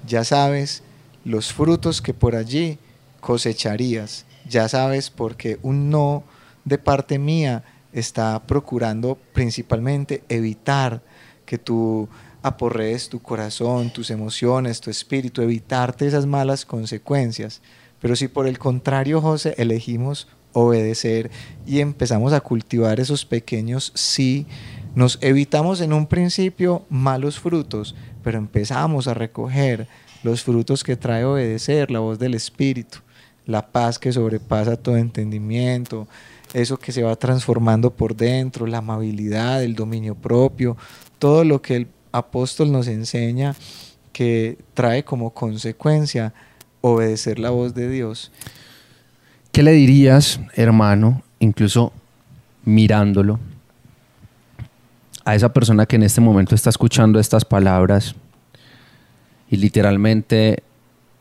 ya 0.05 0.23
sabes 0.23 0.83
los 1.23 1.53
frutos 1.53 2.01
que 2.01 2.13
por 2.13 2.35
allí 2.35 2.77
cosecharías, 3.21 4.25
ya 4.49 4.67
sabes 4.67 5.11
porque 5.11 5.59
un 5.61 5.89
no 5.89 6.23
de 6.65 6.77
parte 6.77 7.19
mía 7.19 7.63
está 7.93 8.41
procurando 8.45 9.17
principalmente 9.33 10.23
evitar 10.29 11.01
que 11.45 11.57
tú 11.57 12.07
aporrees 12.41 13.09
tu 13.09 13.21
corazón, 13.21 13.91
tus 13.91 14.09
emociones, 14.09 14.81
tu 14.81 14.89
espíritu, 14.89 15.41
evitarte 15.41 16.07
esas 16.07 16.25
malas 16.25 16.65
consecuencias. 16.65 17.61
Pero 17.99 18.15
si 18.15 18.27
por 18.27 18.47
el 18.47 18.57
contrario, 18.57 19.21
José, 19.21 19.53
elegimos 19.57 20.27
obedecer 20.53 21.31
y 21.65 21.79
empezamos 21.79 22.33
a 22.33 22.41
cultivar 22.41 22.99
esos 22.99 23.25
pequeños 23.25 23.91
sí, 23.95 24.45
nos 24.95 25.17
evitamos 25.21 25.79
en 25.79 25.93
un 25.93 26.07
principio 26.07 26.85
malos 26.89 27.39
frutos, 27.39 27.95
pero 28.23 28.37
empezamos 28.37 29.07
a 29.07 29.13
recoger 29.13 29.87
los 30.23 30.43
frutos 30.43 30.83
que 30.83 30.97
trae 30.97 31.23
obedecer, 31.23 31.91
la 31.91 31.99
voz 31.99 32.19
del 32.19 32.33
Espíritu, 32.33 32.99
la 33.45 33.71
paz 33.71 33.97
que 33.97 34.11
sobrepasa 34.11 34.75
todo 34.75 34.97
entendimiento, 34.97 36.07
eso 36.53 36.77
que 36.77 36.91
se 36.91 37.03
va 37.03 37.15
transformando 37.15 37.91
por 37.91 38.15
dentro, 38.15 38.67
la 38.67 38.79
amabilidad, 38.79 39.63
el 39.63 39.75
dominio 39.75 40.15
propio, 40.15 40.77
todo 41.19 41.43
lo 41.43 41.61
que 41.61 41.75
el 41.75 41.87
apóstol 42.11 42.71
nos 42.71 42.87
enseña 42.87 43.55
que 44.11 44.57
trae 44.73 45.03
como 45.03 45.31
consecuencia 45.31 46.33
obedecer 46.81 47.39
la 47.39 47.51
voz 47.51 47.73
de 47.73 47.89
Dios. 47.89 48.31
¿Qué 49.51 49.63
le 49.63 49.71
dirías, 49.71 50.39
hermano, 50.55 51.23
incluso 51.39 51.93
mirándolo, 52.63 53.39
a 55.23 55.35
esa 55.35 55.53
persona 55.53 55.85
que 55.85 55.95
en 55.95 56.03
este 56.03 56.21
momento 56.21 56.55
está 56.55 56.69
escuchando 56.69 57.19
estas 57.19 57.45
palabras 57.45 58.15
y 59.49 59.57
literalmente 59.57 60.63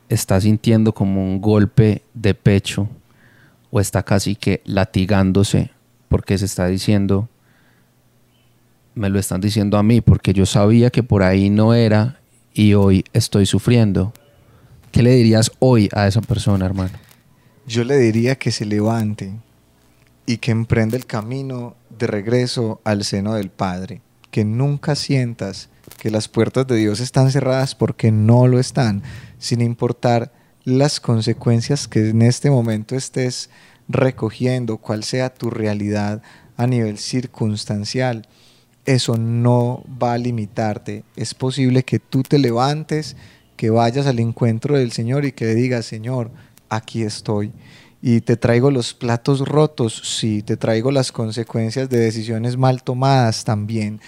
está 0.09 0.41
sintiendo 0.41 0.93
como 0.93 1.23
un 1.23 1.41
golpe 1.41 2.03
de 2.15 2.35
pecho 2.35 2.89
o 3.71 3.81
está 3.81 4.03
casi 4.03 4.37
que 4.37 4.63
latigándose 4.65 5.71
porque 6.09 6.37
se 6.39 6.45
está 6.45 6.67
diciendo, 6.67 7.29
me 8.95 9.09
lo 9.09 9.19
están 9.19 9.41
diciendo 9.41 9.79
a 9.79 9.83
mí 9.83 10.01
porque 10.01 10.33
yo 10.33 10.45
sabía 10.45 10.91
que 10.91 11.03
por 11.03 11.23
ahí 11.23 11.51
no 11.51 11.75
era 11.75 12.21
y 12.53 12.75
hoy 12.75 13.05
estoy 13.13 13.47
sufriendo. 13.47 14.13
¿Qué 14.91 15.03
le 15.03 15.13
dirías 15.15 15.53
hoy 15.61 15.89
a 15.93 16.09
esa 16.09 16.21
persona, 16.21 16.67
hermano? 16.67 16.99
Yo 17.67 17.85
le 17.85 17.97
diría 17.97 18.37
que 18.37 18.51
se 18.51 18.65
levante 18.65 19.33
y 20.27 20.39
que 20.39 20.51
emprenda 20.51 20.97
el 20.97 21.07
camino 21.07 21.77
de 21.97 22.09
regreso 22.09 22.81
al 22.83 23.05
seno 23.05 23.35
del 23.35 23.51
Padre, 23.51 24.01
que 24.33 24.45
nunca 24.45 24.97
sientas 24.97 25.69
que 25.99 26.11
las 26.11 26.29
puertas 26.29 26.67
de 26.67 26.77
Dios 26.77 26.99
están 26.99 27.31
cerradas 27.31 27.75
porque 27.75 28.11
no 28.11 28.49
lo 28.49 28.59
están, 28.59 29.03
sin 29.39 29.61
importar 29.61 30.33
las 30.65 31.01
consecuencias 31.01 31.89
que 31.89 32.11
en 32.11 32.23
este 32.23 32.51
momento 32.51 32.95
estés 32.95 33.51
recogiendo, 33.89 34.79
cuál 34.79 35.05
sea 35.05 35.35
tu 35.35 35.51
realidad 35.51 36.23
a 36.57 36.67
nivel 36.67 36.99
circunstancial, 36.99 38.27
eso 38.85 39.17
no 39.17 39.85
va 40.03 40.15
a 40.15 40.19
limitarte. 40.19 41.05
Es 41.17 41.35
posible 41.35 41.83
que 41.83 41.99
tú 41.99 42.23
te 42.23 42.39
levantes, 42.39 43.17
que 43.57 43.71
vayas 43.71 44.07
al 44.07 44.21
encuentro 44.21 44.77
del 44.77 44.93
Señor 44.93 45.25
y 45.25 45.33
que 45.33 45.55
digas, 45.55 45.87
Señor, 45.87 46.31
aquí 46.69 47.03
estoy. 47.03 47.53
Y 48.03 48.23
te 48.23 48.37
traigo 48.37 48.71
los 48.71 48.95
platos 48.95 49.47
rotos, 49.47 50.01
sí, 50.05 50.43
te 50.43 50.57
traigo 50.57 50.91
las 50.91 51.13
consecuencias 51.13 51.91
de 51.91 51.99
decisiones 51.99 52.57
mal 52.57 52.83
tomadas 52.83 53.45
también. 53.45 54.01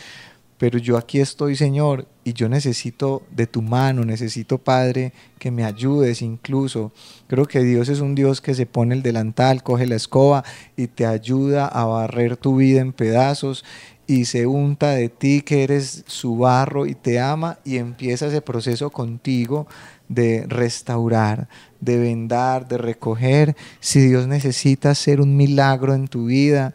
Pero 0.62 0.78
yo 0.78 0.96
aquí 0.96 1.18
estoy, 1.18 1.56
Señor, 1.56 2.06
y 2.22 2.34
yo 2.34 2.48
necesito 2.48 3.24
de 3.32 3.48
tu 3.48 3.62
mano, 3.62 4.04
necesito, 4.04 4.58
Padre, 4.58 5.12
que 5.40 5.50
me 5.50 5.64
ayudes 5.64 6.22
incluso. 6.22 6.92
Creo 7.26 7.46
que 7.46 7.64
Dios 7.64 7.88
es 7.88 7.98
un 7.98 8.14
Dios 8.14 8.40
que 8.40 8.54
se 8.54 8.64
pone 8.64 8.94
el 8.94 9.02
delantal, 9.02 9.64
coge 9.64 9.88
la 9.88 9.96
escoba 9.96 10.44
y 10.76 10.86
te 10.86 11.04
ayuda 11.04 11.66
a 11.66 11.84
barrer 11.86 12.36
tu 12.36 12.58
vida 12.58 12.80
en 12.80 12.92
pedazos 12.92 13.64
y 14.06 14.26
se 14.26 14.46
unta 14.46 14.90
de 14.90 15.08
ti 15.08 15.42
que 15.42 15.64
eres 15.64 16.04
su 16.06 16.36
barro 16.36 16.86
y 16.86 16.94
te 16.94 17.18
ama 17.18 17.58
y 17.64 17.78
empieza 17.78 18.28
ese 18.28 18.40
proceso 18.40 18.90
contigo 18.90 19.66
de 20.08 20.46
restaurar, 20.46 21.48
de 21.80 21.98
vendar, 21.98 22.68
de 22.68 22.78
recoger. 22.78 23.56
Si 23.80 23.98
Dios 23.98 24.28
necesita 24.28 24.90
hacer 24.90 25.20
un 25.20 25.36
milagro 25.36 25.92
en 25.92 26.06
tu 26.06 26.26
vida, 26.26 26.72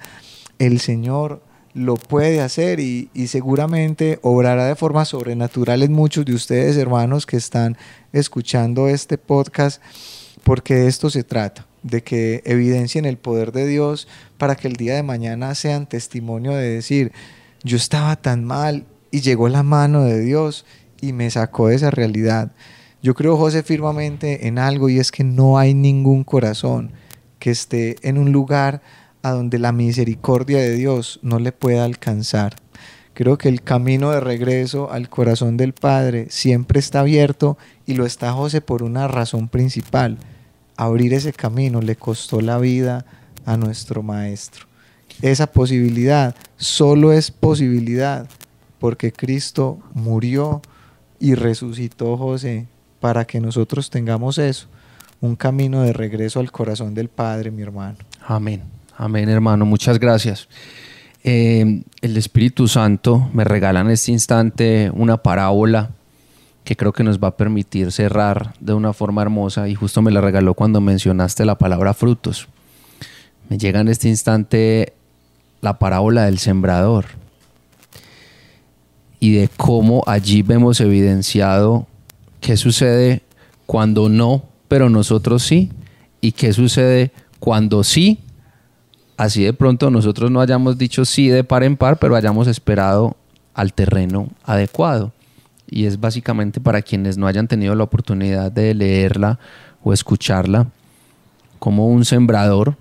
el 0.59 0.81
Señor 0.81 1.46
lo 1.77 1.95
puede 1.95 2.41
hacer 2.41 2.79
y, 2.79 3.09
seguramente 3.27 4.19
obrará 4.23 4.65
de 4.65 4.75
forma 4.75 5.05
sobrenatural 5.05 5.83
en 5.83 5.93
muchos 5.93 6.25
de 6.25 6.33
ustedes, 6.33 6.75
hermanos, 6.75 7.27
que 7.27 7.37
están 7.37 7.77
escuchando 8.13 8.87
este 8.87 9.19
podcast, 9.19 9.81
porque 10.43 10.73
de 10.73 10.87
esto 10.87 11.11
se 11.11 11.23
trata, 11.23 11.67
de 11.83 12.01
que 12.01 12.41
evidencien 12.45 13.05
el 13.05 13.17
poder 13.17 13.51
de 13.51 13.67
Dios 13.67 14.07
para 14.39 14.55
que 14.55 14.67
el 14.67 14.75
día 14.75 14.95
de 14.95 15.03
mañana 15.03 15.53
sean 15.53 15.87
testimonio 15.87 16.53
de 16.53 16.67
decir, 16.67 17.11
yo 17.63 17.77
estaba 17.77 18.15
tan 18.15 18.43
mal 18.43 18.85
y 19.11 19.21
llegó 19.21 19.47
la 19.47 19.61
mano 19.61 20.03
de 20.03 20.19
Dios 20.19 20.65
y 20.99 21.13
me 21.13 21.29
sacó 21.29 21.67
de 21.67 21.75
esa 21.75 21.91
realidad. 21.91 22.51
Yo 23.03 23.13
creo, 23.13 23.37
José, 23.37 23.61
firmemente 23.61 24.47
en 24.47 24.57
algo 24.57 24.89
y 24.89 24.97
es 24.97 25.11
que 25.11 25.23
no 25.23 25.59
hay 25.59 25.75
ningún 25.75 26.23
corazón 26.23 26.91
que 27.37 27.51
esté 27.51 27.97
en 28.01 28.17
un 28.17 28.31
lugar 28.31 28.81
a 29.27 29.31
donde 29.31 29.59
la 29.59 29.71
misericordia 29.71 30.59
de 30.59 30.73
Dios 30.75 31.19
no 31.21 31.39
le 31.39 31.51
pueda 31.51 31.85
alcanzar. 31.85 32.55
Creo 33.13 33.37
que 33.37 33.49
el 33.49 33.63
camino 33.63 34.11
de 34.11 34.19
regreso 34.19 34.91
al 34.91 35.09
corazón 35.09 35.57
del 35.57 35.73
Padre 35.73 36.27
siempre 36.29 36.79
está 36.79 36.99
abierto 36.99 37.57
y 37.85 37.95
lo 37.95 38.05
está 38.05 38.31
José 38.31 38.61
por 38.61 38.83
una 38.83 39.07
razón 39.07 39.47
principal. 39.47 40.17
Abrir 40.75 41.13
ese 41.13 41.33
camino 41.33 41.81
le 41.81 41.95
costó 41.95 42.41
la 42.41 42.59
vida 42.59 43.05
a 43.45 43.57
nuestro 43.57 44.03
Maestro. 44.03 44.67
Esa 45.23 45.47
posibilidad 45.47 46.35
solo 46.57 47.11
es 47.11 47.31
posibilidad 47.31 48.27
porque 48.77 49.11
Cristo 49.11 49.79
murió 49.93 50.61
y 51.19 51.33
resucitó 51.33 52.17
José 52.17 52.67
para 52.99 53.25
que 53.25 53.39
nosotros 53.39 53.89
tengamos 53.89 54.37
eso, 54.37 54.67
un 55.21 55.35
camino 55.35 55.81
de 55.81 55.93
regreso 55.93 56.39
al 56.39 56.51
corazón 56.51 56.93
del 56.93 57.09
Padre, 57.09 57.49
mi 57.49 57.63
hermano. 57.63 57.97
Amén. 58.27 58.76
Amén, 58.99 59.29
hermano. 59.29 59.63
Muchas 59.63 59.99
gracias. 59.99 60.47
Eh, 61.23 61.83
el 62.01 62.17
Espíritu 62.17 62.67
Santo 62.67 63.29
me 63.31 63.43
regala 63.43 63.81
en 63.81 63.91
este 63.91 64.11
instante 64.11 64.89
una 64.91 65.17
parábola 65.17 65.91
que 66.63 66.75
creo 66.75 66.93
que 66.93 67.03
nos 67.03 67.19
va 67.19 67.27
a 67.27 67.37
permitir 67.37 67.91
cerrar 67.91 68.55
de 68.59 68.73
una 68.73 68.93
forma 68.93 69.21
hermosa 69.21 69.69
y 69.69 69.75
justo 69.75 70.01
me 70.01 70.09
la 70.09 70.19
regaló 70.19 70.55
cuando 70.55 70.81
mencionaste 70.81 71.45
la 71.45 71.59
palabra 71.59 71.93
frutos. 71.93 72.47
Me 73.49 73.59
llega 73.59 73.81
en 73.81 73.87
este 73.87 74.09
instante 74.09 74.93
la 75.61 75.77
parábola 75.77 76.25
del 76.25 76.39
sembrador 76.39 77.05
y 79.19 79.33
de 79.33 79.47
cómo 79.57 80.03
allí 80.07 80.41
vemos 80.41 80.81
evidenciado 80.81 81.85
qué 82.41 82.57
sucede 82.57 83.21
cuando 83.67 84.09
no, 84.09 84.43
pero 84.67 84.89
nosotros 84.89 85.43
sí, 85.43 85.71
y 86.19 86.31
qué 86.31 86.51
sucede 86.51 87.11
cuando 87.39 87.83
sí, 87.83 88.21
así 89.17 89.43
de 89.43 89.53
pronto 89.53 89.89
nosotros 89.91 90.31
no 90.31 90.39
hayamos 90.39 90.77
dicho 90.77 91.03
sí 91.03 91.27
de 91.27 91.43
par 91.43 91.63
en 91.63 91.75
par, 91.75 91.97
pero 91.97 92.15
hayamos 92.15 92.47
esperado 92.47 93.17
al 93.53 93.73
terreno 93.73 94.29
adecuado. 94.43 95.11
Y 95.69 95.85
es 95.85 95.99
básicamente 95.99 96.61
para 96.61 96.81
quienes 96.81 97.17
no 97.17 97.27
hayan 97.27 97.47
tenido 97.47 97.75
la 97.75 97.83
oportunidad 97.83 98.51
de 98.51 98.73
leerla 98.73 99.39
o 99.83 99.91
escucharla, 99.91 100.67
como 101.59 101.87
un 101.87 102.05
sembrador 102.05 102.77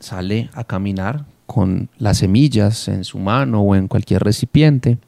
sale 0.00 0.48
a 0.54 0.64
caminar 0.64 1.24
con 1.46 1.88
las 1.98 2.18
semillas 2.18 2.88
en 2.88 3.04
su 3.04 3.18
mano 3.18 3.62
o 3.62 3.74
en 3.74 3.88
cualquier 3.88 4.22
recipiente. 4.22 4.98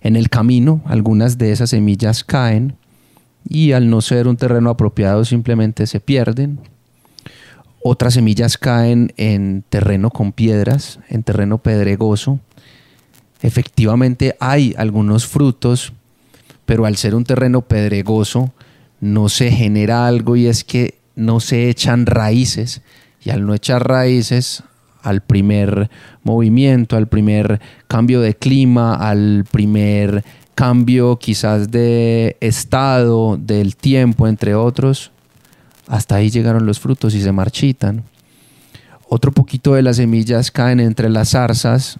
En 0.00 0.16
el 0.16 0.28
camino 0.28 0.82
algunas 0.84 1.38
de 1.38 1.52
esas 1.52 1.70
semillas 1.70 2.24
caen 2.24 2.76
y 3.48 3.72
al 3.72 3.88
no 3.88 4.00
ser 4.00 4.28
un 4.28 4.36
terreno 4.36 4.70
apropiado 4.70 5.24
simplemente 5.24 5.86
se 5.86 6.00
pierden 6.00 6.60
otras 7.84 8.14
semillas 8.14 8.58
caen 8.58 9.12
en 9.16 9.64
terreno 9.68 10.10
con 10.10 10.32
piedras, 10.32 10.98
en 11.08 11.22
terreno 11.22 11.58
pedregoso. 11.58 12.40
Efectivamente 13.40 14.36
hay 14.40 14.74
algunos 14.76 15.26
frutos, 15.26 15.92
pero 16.64 16.86
al 16.86 16.96
ser 16.96 17.14
un 17.14 17.24
terreno 17.24 17.62
pedregoso 17.62 18.52
no 19.00 19.28
se 19.28 19.50
genera 19.50 20.06
algo 20.06 20.36
y 20.36 20.46
es 20.46 20.64
que 20.64 20.94
no 21.16 21.40
se 21.40 21.68
echan 21.68 22.06
raíces. 22.06 22.82
Y 23.24 23.30
al 23.30 23.46
no 23.46 23.54
echar 23.54 23.86
raíces, 23.86 24.62
al 25.02 25.20
primer 25.20 25.90
movimiento, 26.22 26.96
al 26.96 27.08
primer 27.08 27.60
cambio 27.88 28.20
de 28.20 28.34
clima, 28.34 28.94
al 28.94 29.44
primer 29.50 30.24
cambio 30.54 31.18
quizás 31.18 31.70
de 31.70 32.36
estado, 32.40 33.36
del 33.36 33.76
tiempo, 33.76 34.28
entre 34.28 34.54
otros, 34.54 35.11
hasta 35.88 36.16
ahí 36.16 36.30
llegaron 36.30 36.66
los 36.66 36.80
frutos 36.80 37.14
y 37.14 37.22
se 37.22 37.32
marchitan. 37.32 38.04
Otro 39.08 39.32
poquito 39.32 39.74
de 39.74 39.82
las 39.82 39.96
semillas 39.96 40.50
caen 40.50 40.80
entre 40.80 41.08
las 41.10 41.30
zarzas, 41.30 41.98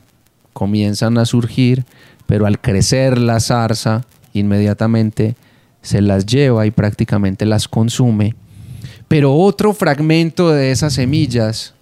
comienzan 0.52 1.18
a 1.18 1.26
surgir, 1.26 1.84
pero 2.26 2.46
al 2.46 2.60
crecer 2.60 3.18
la 3.18 3.40
zarza, 3.40 4.04
inmediatamente 4.32 5.36
se 5.82 6.00
las 6.00 6.24
lleva 6.24 6.64
y 6.66 6.70
prácticamente 6.70 7.44
las 7.44 7.68
consume. 7.68 8.34
Pero 9.08 9.34
otro 9.34 9.74
fragmento 9.74 10.50
de 10.50 10.70
esas 10.70 10.94
semillas 10.94 11.74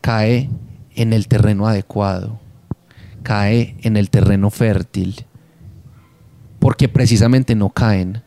cae 0.00 0.48
en 0.94 1.12
el 1.12 1.26
terreno 1.26 1.66
adecuado, 1.66 2.38
cae 3.22 3.76
en 3.82 3.96
el 3.96 4.10
terreno 4.10 4.50
fértil, 4.50 5.24
porque 6.60 6.88
precisamente 6.88 7.54
no 7.54 7.70
caen, 7.70 8.22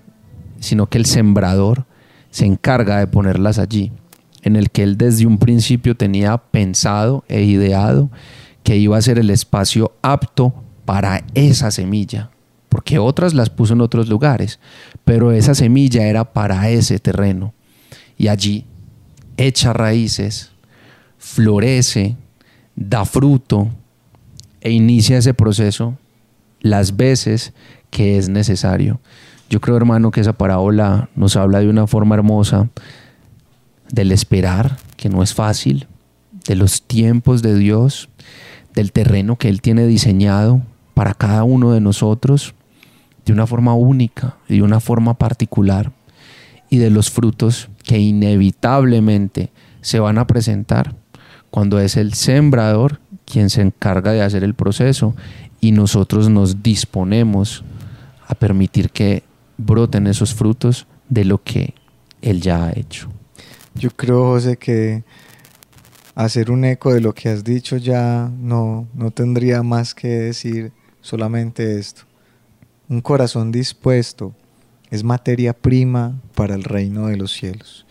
sino 0.59 0.87
que 0.87 0.97
el 0.97 1.05
sembrador 1.05 1.85
se 2.31 2.45
encarga 2.45 2.99
de 2.99 3.07
ponerlas 3.07 3.59
allí, 3.59 3.91
en 4.43 4.55
el 4.55 4.69
que 4.69 4.83
él 4.83 4.97
desde 4.97 5.25
un 5.25 5.37
principio 5.37 5.95
tenía 5.95 6.37
pensado 6.37 7.23
e 7.27 7.43
ideado 7.43 8.09
que 8.63 8.77
iba 8.77 8.97
a 8.97 9.01
ser 9.01 9.19
el 9.19 9.29
espacio 9.29 9.93
apto 10.01 10.53
para 10.85 11.23
esa 11.33 11.71
semilla, 11.71 12.29
porque 12.69 12.99
otras 12.99 13.33
las 13.33 13.49
puso 13.49 13.73
en 13.73 13.81
otros 13.81 14.09
lugares, 14.09 14.59
pero 15.05 15.31
esa 15.31 15.55
semilla 15.55 16.05
era 16.05 16.33
para 16.33 16.69
ese 16.69 16.99
terreno. 16.99 17.53
Y 18.17 18.27
allí 18.27 18.65
echa 19.37 19.73
raíces, 19.73 20.51
florece, 21.17 22.15
da 22.75 23.05
fruto 23.05 23.69
e 24.61 24.71
inicia 24.71 25.17
ese 25.17 25.33
proceso 25.33 25.97
las 26.61 26.95
veces 26.95 27.53
que 27.89 28.17
es 28.17 28.29
necesario. 28.29 28.99
Yo 29.49 29.59
creo, 29.61 29.77
hermano, 29.77 30.11
que 30.11 30.21
esa 30.21 30.33
parábola 30.33 31.09
nos 31.15 31.35
habla 31.35 31.59
de 31.59 31.69
una 31.69 31.87
forma 31.87 32.15
hermosa 32.15 32.69
del 33.91 34.11
esperar, 34.11 34.77
que 34.95 35.09
no 35.09 35.23
es 35.23 35.33
fácil, 35.33 35.87
de 36.45 36.55
los 36.55 36.83
tiempos 36.83 37.41
de 37.41 37.55
Dios, 37.55 38.09
del 38.75 38.91
terreno 38.91 39.37
que 39.37 39.49
Él 39.49 39.61
tiene 39.61 39.87
diseñado 39.87 40.61
para 40.93 41.15
cada 41.15 41.43
uno 41.43 41.71
de 41.71 41.81
nosotros, 41.81 42.53
de 43.25 43.33
una 43.33 43.47
forma 43.47 43.73
única, 43.73 44.37
de 44.47 44.61
una 44.61 44.79
forma 44.79 45.15
particular, 45.15 45.91
y 46.69 46.77
de 46.77 46.91
los 46.91 47.09
frutos 47.09 47.69
que 47.83 47.97
inevitablemente 47.97 49.49
se 49.81 49.99
van 49.99 50.19
a 50.19 50.27
presentar 50.27 50.93
cuando 51.49 51.79
es 51.79 51.97
el 51.97 52.13
sembrador 52.13 52.99
quien 53.25 53.49
se 53.49 53.61
encarga 53.61 54.11
de 54.11 54.21
hacer 54.21 54.43
el 54.43 54.53
proceso 54.53 55.15
y 55.61 55.71
nosotros 55.71 56.29
nos 56.29 56.61
disponemos 56.61 57.63
a 58.27 58.35
permitir 58.35 58.91
que 58.91 59.23
broten 59.59 60.07
esos 60.07 60.33
frutos 60.33 60.87
de 61.09 61.25
lo 61.25 61.43
que 61.43 61.75
Él 62.21 62.41
ya 62.41 62.65
ha 62.65 62.71
hecho. 62.71 63.09
Yo 63.75 63.91
creo, 63.91 64.23
José, 64.31 64.57
que 64.57 65.03
hacer 66.15 66.49
un 66.49 66.65
eco 66.65 66.93
de 66.93 67.01
lo 67.01 67.13
que 67.13 67.29
has 67.29 67.43
dicho 67.43 67.77
ya 67.77 68.31
no, 68.39 68.87
no 68.93 69.11
tendría 69.11 69.61
más 69.61 69.93
que 69.93 70.07
decir 70.07 70.71
solamente 71.01 71.77
esto. 71.77 72.03
Un 72.87 73.01
corazón 73.01 73.51
dispuesto 73.51 74.33
es 74.89 75.03
materia 75.03 75.53
prima 75.53 76.19
para 76.33 76.55
el 76.55 76.63
reino 76.63 77.07
de 77.07 77.17
los 77.17 77.31
cielos. 77.31 77.85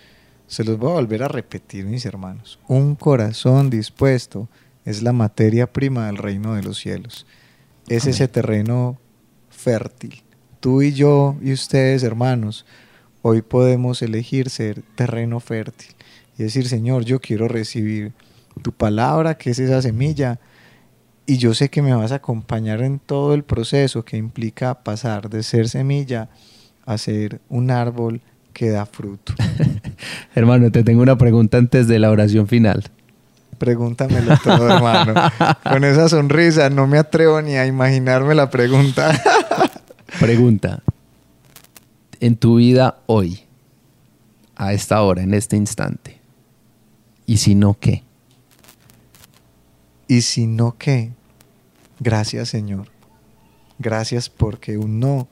Se 0.47 0.65
los 0.65 0.79
voy 0.79 0.91
a 0.91 0.95
volver 0.95 1.23
a 1.23 1.29
repetir, 1.29 1.85
mis 1.85 2.07
hermanos. 2.07 2.59
Un 2.67 2.97
corazón 2.97 3.71
dispuesto 3.71 4.49
es 4.85 5.03
la 5.03 5.13
materia 5.13 5.71
prima 5.71 6.07
del 6.07 6.17
reino 6.17 6.55
de 6.55 6.63
los 6.63 6.79
cielos. 6.79 7.27
Es 7.89 8.07
ese 8.07 8.27
terreno 8.29 8.99
fértil 9.51 10.25
tú 10.61 10.83
y 10.83 10.93
yo 10.93 11.37
y 11.43 11.53
ustedes, 11.53 12.03
hermanos, 12.03 12.67
hoy 13.23 13.43
podemos 13.43 14.03
elegir 14.03 14.51
ser 14.51 14.83
terreno 14.95 15.41
fértil 15.41 15.95
y 16.39 16.45
decir, 16.45 16.69
Señor, 16.69 17.05
yo 17.05 17.21
quiero 17.21 17.49
recibir 17.49 18.13
tu 18.63 18.73
palabra, 18.73 19.37
que 19.37 19.51
es 19.51 19.59
esa 19.59 19.83
semilla, 19.83 20.39
y 21.27 21.37
yo 21.37 21.53
sé 21.55 21.69
que 21.69 21.83
me 21.83 21.95
vas 21.95 22.13
a 22.13 22.17
acompañar 22.17 22.83
en 22.83 22.99
todo 22.99 23.35
el 23.35 23.45
proceso 23.45 24.05
que 24.05 24.17
implica 24.17 24.83
pasar 24.83 25.29
de 25.29 25.43
ser 25.43 25.69
semilla 25.69 26.31
a 26.87 26.97
ser 26.97 27.41
un 27.49 27.71
árbol 27.71 28.23
que 28.53 28.71
da 28.71 28.87
fruto. 28.87 29.35
Hermano, 30.35 30.73
te 30.73 30.83
tengo 30.83 31.03
una 31.03 31.19
pregunta 31.19 31.59
antes 31.59 31.87
de 31.87 31.99
la 31.99 32.11
oración 32.11 32.49
final. 32.49 32.85
Pregúntamelo 33.59 34.39
todo, 34.43 34.73
hermano. 34.73 35.15
Con 35.71 35.85
esa 35.85 36.09
sonrisa 36.09 36.71
no 36.71 36.87
me 36.87 36.99
atrevo 36.99 37.43
ni 37.43 37.57
a 37.57 37.67
imaginarme 37.67 38.35
la 38.35 38.49
pregunta. 38.51 39.21
pregunta. 40.19 40.83
En 42.21 42.37
tu 42.37 42.57
vida 42.57 42.99
hoy, 43.07 43.41
a 44.57 44.73
esta 44.73 45.01
hora, 45.03 45.23
en 45.23 45.33
este 45.33 45.57
instante, 45.57 46.21
¿y 47.27 47.37
si 47.37 47.55
no 47.55 47.79
qué? 47.79 48.03
¿Y 50.09 50.23
si 50.23 50.47
no 50.47 50.77
qué? 50.77 51.13
Gracias 52.01 52.49
Señor. 52.49 52.89
Gracias 53.79 54.29
porque 54.29 54.77
un 54.77 54.99
no 54.99 55.29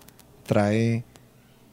trae 0.46 1.04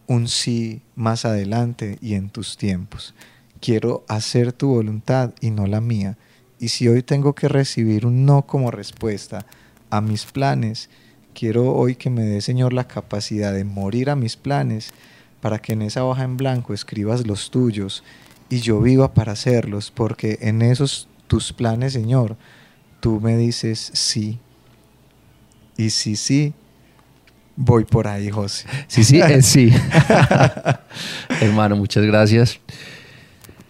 un 0.08 0.28
sí 0.28 0.82
más 0.96 1.26
adelante 1.26 2.00
y 2.02 2.16
en 2.16 2.30
tus 2.30 2.58
tiempos. 2.58 3.14
Quiero 3.60 4.04
hacer 4.08 4.54
tu 4.54 4.70
voluntad 4.70 5.34
y 5.40 5.52
no 5.52 5.68
la 5.68 5.82
mía. 5.82 6.18
Y 6.60 6.70
si 6.70 6.88
hoy 6.88 7.04
tengo 7.04 7.34
que 7.36 7.48
recibir 7.48 8.06
un 8.08 8.26
no 8.26 8.48
como 8.48 8.72
respuesta 8.72 9.46
a 9.90 10.02
mis 10.02 10.26
planes, 10.26 10.90
quiero 11.34 11.74
hoy 11.74 11.96
que 11.96 12.10
me 12.10 12.24
dé 12.24 12.42
Señor 12.42 12.74
la 12.74 12.88
capacidad 12.88 13.54
de 13.54 13.64
morir 13.64 14.10
a 14.10 14.16
mis 14.16 14.38
planes 14.38 14.92
para 15.42 15.60
que 15.60 15.74
en 15.74 15.82
esa 15.82 16.06
hoja 16.06 16.24
en 16.24 16.38
blanco 16.38 16.74
escribas 16.74 17.28
los 17.28 17.52
tuyos 17.52 18.04
y 18.50 18.60
yo 18.60 18.80
viva 18.80 19.14
para 19.14 19.34
hacerlos, 19.34 19.92
porque 19.92 20.38
en 20.42 20.62
esos 20.62 21.08
tus 21.28 21.52
planes, 21.52 21.94
Señor, 21.94 22.38
tú 23.00 23.20
me 23.20 23.36
dices 23.36 23.92
sí 23.94 24.40
y 25.76 25.90
sí, 25.90 26.16
sí, 26.16 26.54
voy 27.56 27.86
por 27.86 28.08
ahí, 28.08 28.30
José. 28.30 28.68
Sí, 28.88 29.04
sí, 29.06 29.20
es 29.20 29.46
sí. 29.48 29.72
Hermano, 31.42 31.76
muchas 31.76 32.06
gracias. 32.06 32.60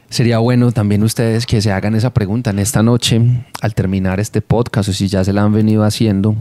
Sería 0.10 0.38
bueno 0.38 0.72
también 0.72 1.02
ustedes 1.02 1.46
que 1.48 1.62
se 1.62 1.72
hagan 1.72 1.96
esa 1.96 2.14
pregunta 2.14 2.52
en 2.52 2.60
esta 2.60 2.84
noche 2.84 3.20
al 3.62 3.74
terminar 3.74 4.20
este 4.20 4.42
podcast 4.42 4.90
o 4.90 4.94
si 4.94 5.08
ya 5.08 5.24
se 5.24 5.34
la 5.34 5.42
han 5.42 5.54
venido 5.54 5.84
haciendo. 5.84 6.36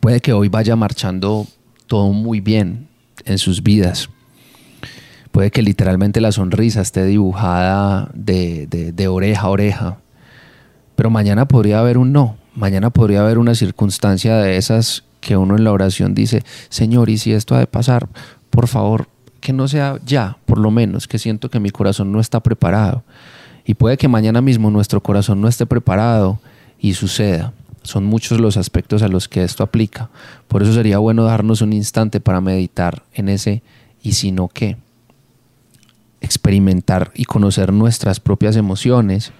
Puede 0.00 0.20
que 0.20 0.32
hoy 0.32 0.48
vaya 0.48 0.76
marchando 0.76 1.46
todo 1.86 2.12
muy 2.12 2.40
bien 2.40 2.88
en 3.24 3.38
sus 3.38 3.62
vidas. 3.62 4.10
Puede 5.32 5.50
que 5.50 5.62
literalmente 5.62 6.20
la 6.20 6.32
sonrisa 6.32 6.80
esté 6.80 7.04
dibujada 7.04 8.10
de, 8.14 9.08
oreja 9.08 9.42
a 9.42 9.50
oreja. 9.50 9.98
Pero 10.96 11.10
mañana 11.10 11.46
podría 11.46 11.80
haber 11.80 11.98
un 11.98 12.12
no 12.12 12.36
mañana 12.58 12.90
podría 12.90 13.20
haber 13.20 13.38
una 13.38 13.54
circunstancia 13.54 14.36
de 14.36 14.56
esas 14.56 15.04
que 15.20 15.36
uno 15.36 15.56
en 15.56 15.64
la 15.64 15.72
oración 15.72 16.14
dice, 16.14 16.42
Señor, 16.68 17.08
y 17.08 17.18
si 17.18 17.32
esto 17.32 17.54
ha 17.54 17.60
de 17.60 17.66
pasar, 17.66 18.08
por 18.50 18.66
favor, 18.66 19.08
que 19.40 19.52
no 19.52 19.68
sea 19.68 19.98
ya, 20.04 20.38
por 20.44 20.58
lo 20.58 20.70
menos, 20.70 21.06
que 21.06 21.18
siento 21.18 21.50
que 21.50 21.60
mi 21.60 21.70
corazón 21.70 22.12
no 22.12 22.20
está 22.20 22.40
preparado. 22.40 23.04
Y 23.64 23.74
puede 23.74 23.96
que 23.96 24.08
mañana 24.08 24.40
mismo 24.40 24.70
nuestro 24.70 25.02
corazón 25.02 25.40
no 25.40 25.48
esté 25.48 25.66
preparado 25.66 26.40
y 26.80 26.94
suceda. 26.94 27.52
Son 27.88 28.04
muchos 28.04 28.38
los 28.38 28.58
aspectos 28.58 29.02
a 29.02 29.08
los 29.08 29.28
que 29.28 29.42
esto 29.42 29.64
aplica. 29.64 30.10
Por 30.46 30.62
eso 30.62 30.74
sería 30.74 30.98
bueno 30.98 31.24
darnos 31.24 31.62
un 31.62 31.72
instante 31.72 32.20
para 32.20 32.42
meditar 32.42 33.02
en 33.14 33.30
ese 33.30 33.62
y 34.02 34.12
si 34.12 34.30
no 34.30 34.48
qué. 34.48 34.76
Experimentar 36.20 37.12
y 37.14 37.24
conocer 37.24 37.72
nuestras 37.72 38.20
propias 38.20 38.56
emociones 38.56 39.32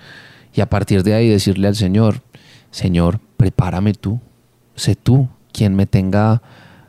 y 0.54 0.62
a 0.62 0.70
partir 0.70 1.02
de 1.02 1.12
ahí 1.12 1.28
decirle 1.28 1.68
al 1.68 1.76
Señor, 1.76 2.22
Señor, 2.70 3.20
prepárame 3.36 3.92
tú, 3.92 4.18
sé 4.76 4.96
tú 4.96 5.28
quien 5.52 5.76
me 5.76 5.84
tenga 5.84 6.40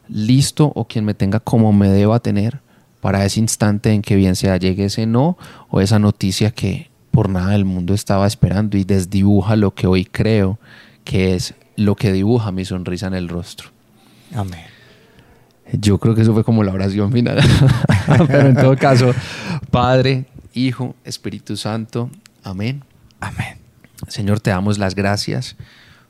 listo 0.08 0.72
o 0.76 0.86
quien 0.86 1.04
me 1.04 1.14
tenga 1.14 1.42
como 1.42 1.74
me 1.74 1.90
deba 1.90 2.22
tener 2.22 2.62
para 3.02 3.26
ese 3.26 3.42
instante 3.42 3.92
en 3.92 4.02
que 4.02 4.16
bien 4.16 4.38
sea 4.38 4.56
llegue 4.56 4.86
ese 4.86 5.06
no 5.06 5.38
o 5.70 5.82
esa 5.82 6.00
noticia 6.00 6.52
que 6.52 6.90
por 7.12 7.28
nada 7.28 7.50
del 7.50 7.66
mundo 7.66 7.94
estaba 7.94 8.26
esperando 8.28 8.78
y 8.78 8.86
desdibuja 8.86 9.58
lo 9.58 9.76
que 9.76 9.88
hoy 9.88 10.06
creo 10.06 10.58
que 11.10 11.34
es 11.34 11.56
lo 11.76 11.96
que 11.96 12.14
dibuja 12.14 12.52
mi 12.52 12.66
sonrisa 12.66 13.08
en 13.08 13.16
el 13.16 13.30
rostro. 13.30 13.70
Amén. 14.36 14.64
Yo 15.74 15.98
creo 15.98 16.14
que 16.14 16.22
eso 16.22 16.36
fue 16.36 16.44
como 16.44 16.64
la 16.64 16.72
oración 16.72 17.12
final. 17.12 17.40
Pero 18.28 18.48
en 18.50 18.56
todo 18.56 18.78
caso, 18.78 19.16
Padre, 19.72 20.28
Hijo, 20.54 20.96
Espíritu 21.04 21.58
Santo, 21.58 22.12
amén. 22.44 22.84
Amén. 23.20 23.58
Señor, 24.08 24.40
te 24.40 24.52
damos 24.52 24.78
las 24.78 24.94
gracias 24.94 25.56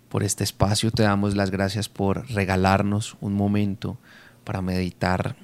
por 0.10 0.22
este 0.22 0.44
espacio, 0.44 0.92
te 0.92 1.04
damos 1.04 1.34
las 1.34 1.50
gracias 1.50 1.88
por 1.88 2.30
regalarnos 2.30 3.16
un 3.22 3.36
momento 3.36 3.98
para 4.44 4.62
meditar 4.62 5.38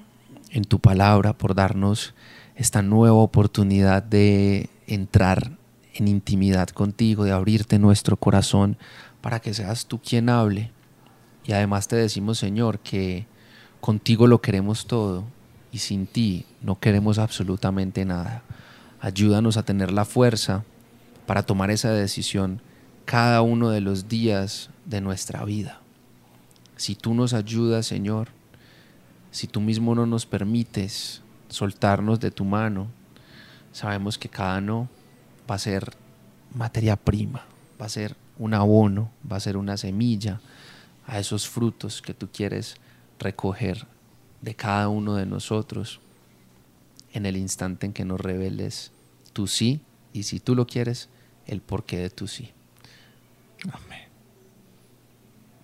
en 0.50 0.64
tu 0.64 0.80
palabra, 0.80 1.32
por 1.32 1.54
darnos 1.54 2.12
esta 2.56 2.82
nueva 2.82 3.16
oportunidad 3.16 4.02
de 4.02 4.68
entrar 4.86 5.52
en 5.94 6.08
intimidad 6.08 6.68
contigo, 6.68 7.24
de 7.24 7.32
abrirte 7.32 7.78
nuestro 7.78 8.18
corazón 8.18 8.76
para 9.26 9.40
que 9.40 9.52
seas 9.54 9.86
tú 9.86 9.98
quien 9.98 10.28
hable. 10.28 10.70
Y 11.44 11.50
además 11.50 11.88
te 11.88 11.96
decimos, 11.96 12.38
Señor, 12.38 12.78
que 12.78 13.26
contigo 13.80 14.28
lo 14.28 14.40
queremos 14.40 14.86
todo 14.86 15.24
y 15.72 15.78
sin 15.78 16.06
ti 16.06 16.46
no 16.62 16.78
queremos 16.78 17.18
absolutamente 17.18 18.04
nada. 18.04 18.44
Ayúdanos 19.00 19.56
a 19.56 19.64
tener 19.64 19.90
la 19.90 20.04
fuerza 20.04 20.62
para 21.26 21.42
tomar 21.42 21.72
esa 21.72 21.90
decisión 21.90 22.60
cada 23.04 23.42
uno 23.42 23.70
de 23.70 23.80
los 23.80 24.06
días 24.06 24.70
de 24.84 25.00
nuestra 25.00 25.44
vida. 25.44 25.80
Si 26.76 26.94
tú 26.94 27.12
nos 27.12 27.34
ayudas, 27.34 27.84
Señor, 27.84 28.28
si 29.32 29.48
tú 29.48 29.60
mismo 29.60 29.96
no 29.96 30.06
nos 30.06 30.24
permites 30.24 31.20
soltarnos 31.48 32.20
de 32.20 32.30
tu 32.30 32.44
mano, 32.44 32.86
sabemos 33.72 34.18
que 34.18 34.28
cada 34.28 34.60
no 34.60 34.88
va 35.50 35.56
a 35.56 35.58
ser 35.58 35.94
materia 36.54 36.94
prima, 36.94 37.44
va 37.80 37.86
a 37.86 37.88
ser 37.88 38.14
un 38.38 38.54
abono, 38.54 39.10
va 39.30 39.36
a 39.36 39.40
ser 39.40 39.56
una 39.56 39.76
semilla 39.76 40.40
a 41.06 41.18
esos 41.18 41.48
frutos 41.48 42.02
que 42.02 42.14
tú 42.14 42.28
quieres 42.32 42.76
recoger 43.18 43.86
de 44.42 44.54
cada 44.54 44.88
uno 44.88 45.14
de 45.14 45.26
nosotros 45.26 46.00
en 47.12 47.26
el 47.26 47.36
instante 47.36 47.86
en 47.86 47.92
que 47.92 48.04
nos 48.04 48.20
reveles 48.20 48.92
tu 49.32 49.46
sí 49.46 49.80
y 50.12 50.24
si 50.24 50.40
tú 50.40 50.54
lo 50.54 50.66
quieres, 50.66 51.08
el 51.46 51.60
porqué 51.60 51.98
de 51.98 52.10
tu 52.10 52.26
sí. 52.26 52.52
Amén. 53.70 54.08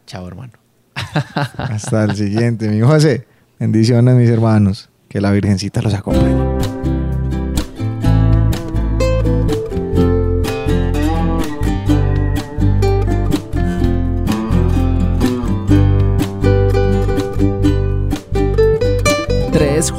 Chao, 0.07 0.27
hermano. 0.27 0.53
Hasta 0.95 2.05
el 2.05 2.17
siguiente, 2.17 2.69
mi 2.69 2.81
José. 2.81 3.27
Bendiciones, 3.59 4.15
mis 4.15 4.29
hermanos. 4.29 4.91
Que 5.09 5.21
la 5.21 5.31
Virgencita 5.31 5.83
los 5.83 5.95
acompañe. 5.95 6.52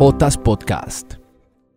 Jotas 0.03 0.37
Podcast. 0.37 1.22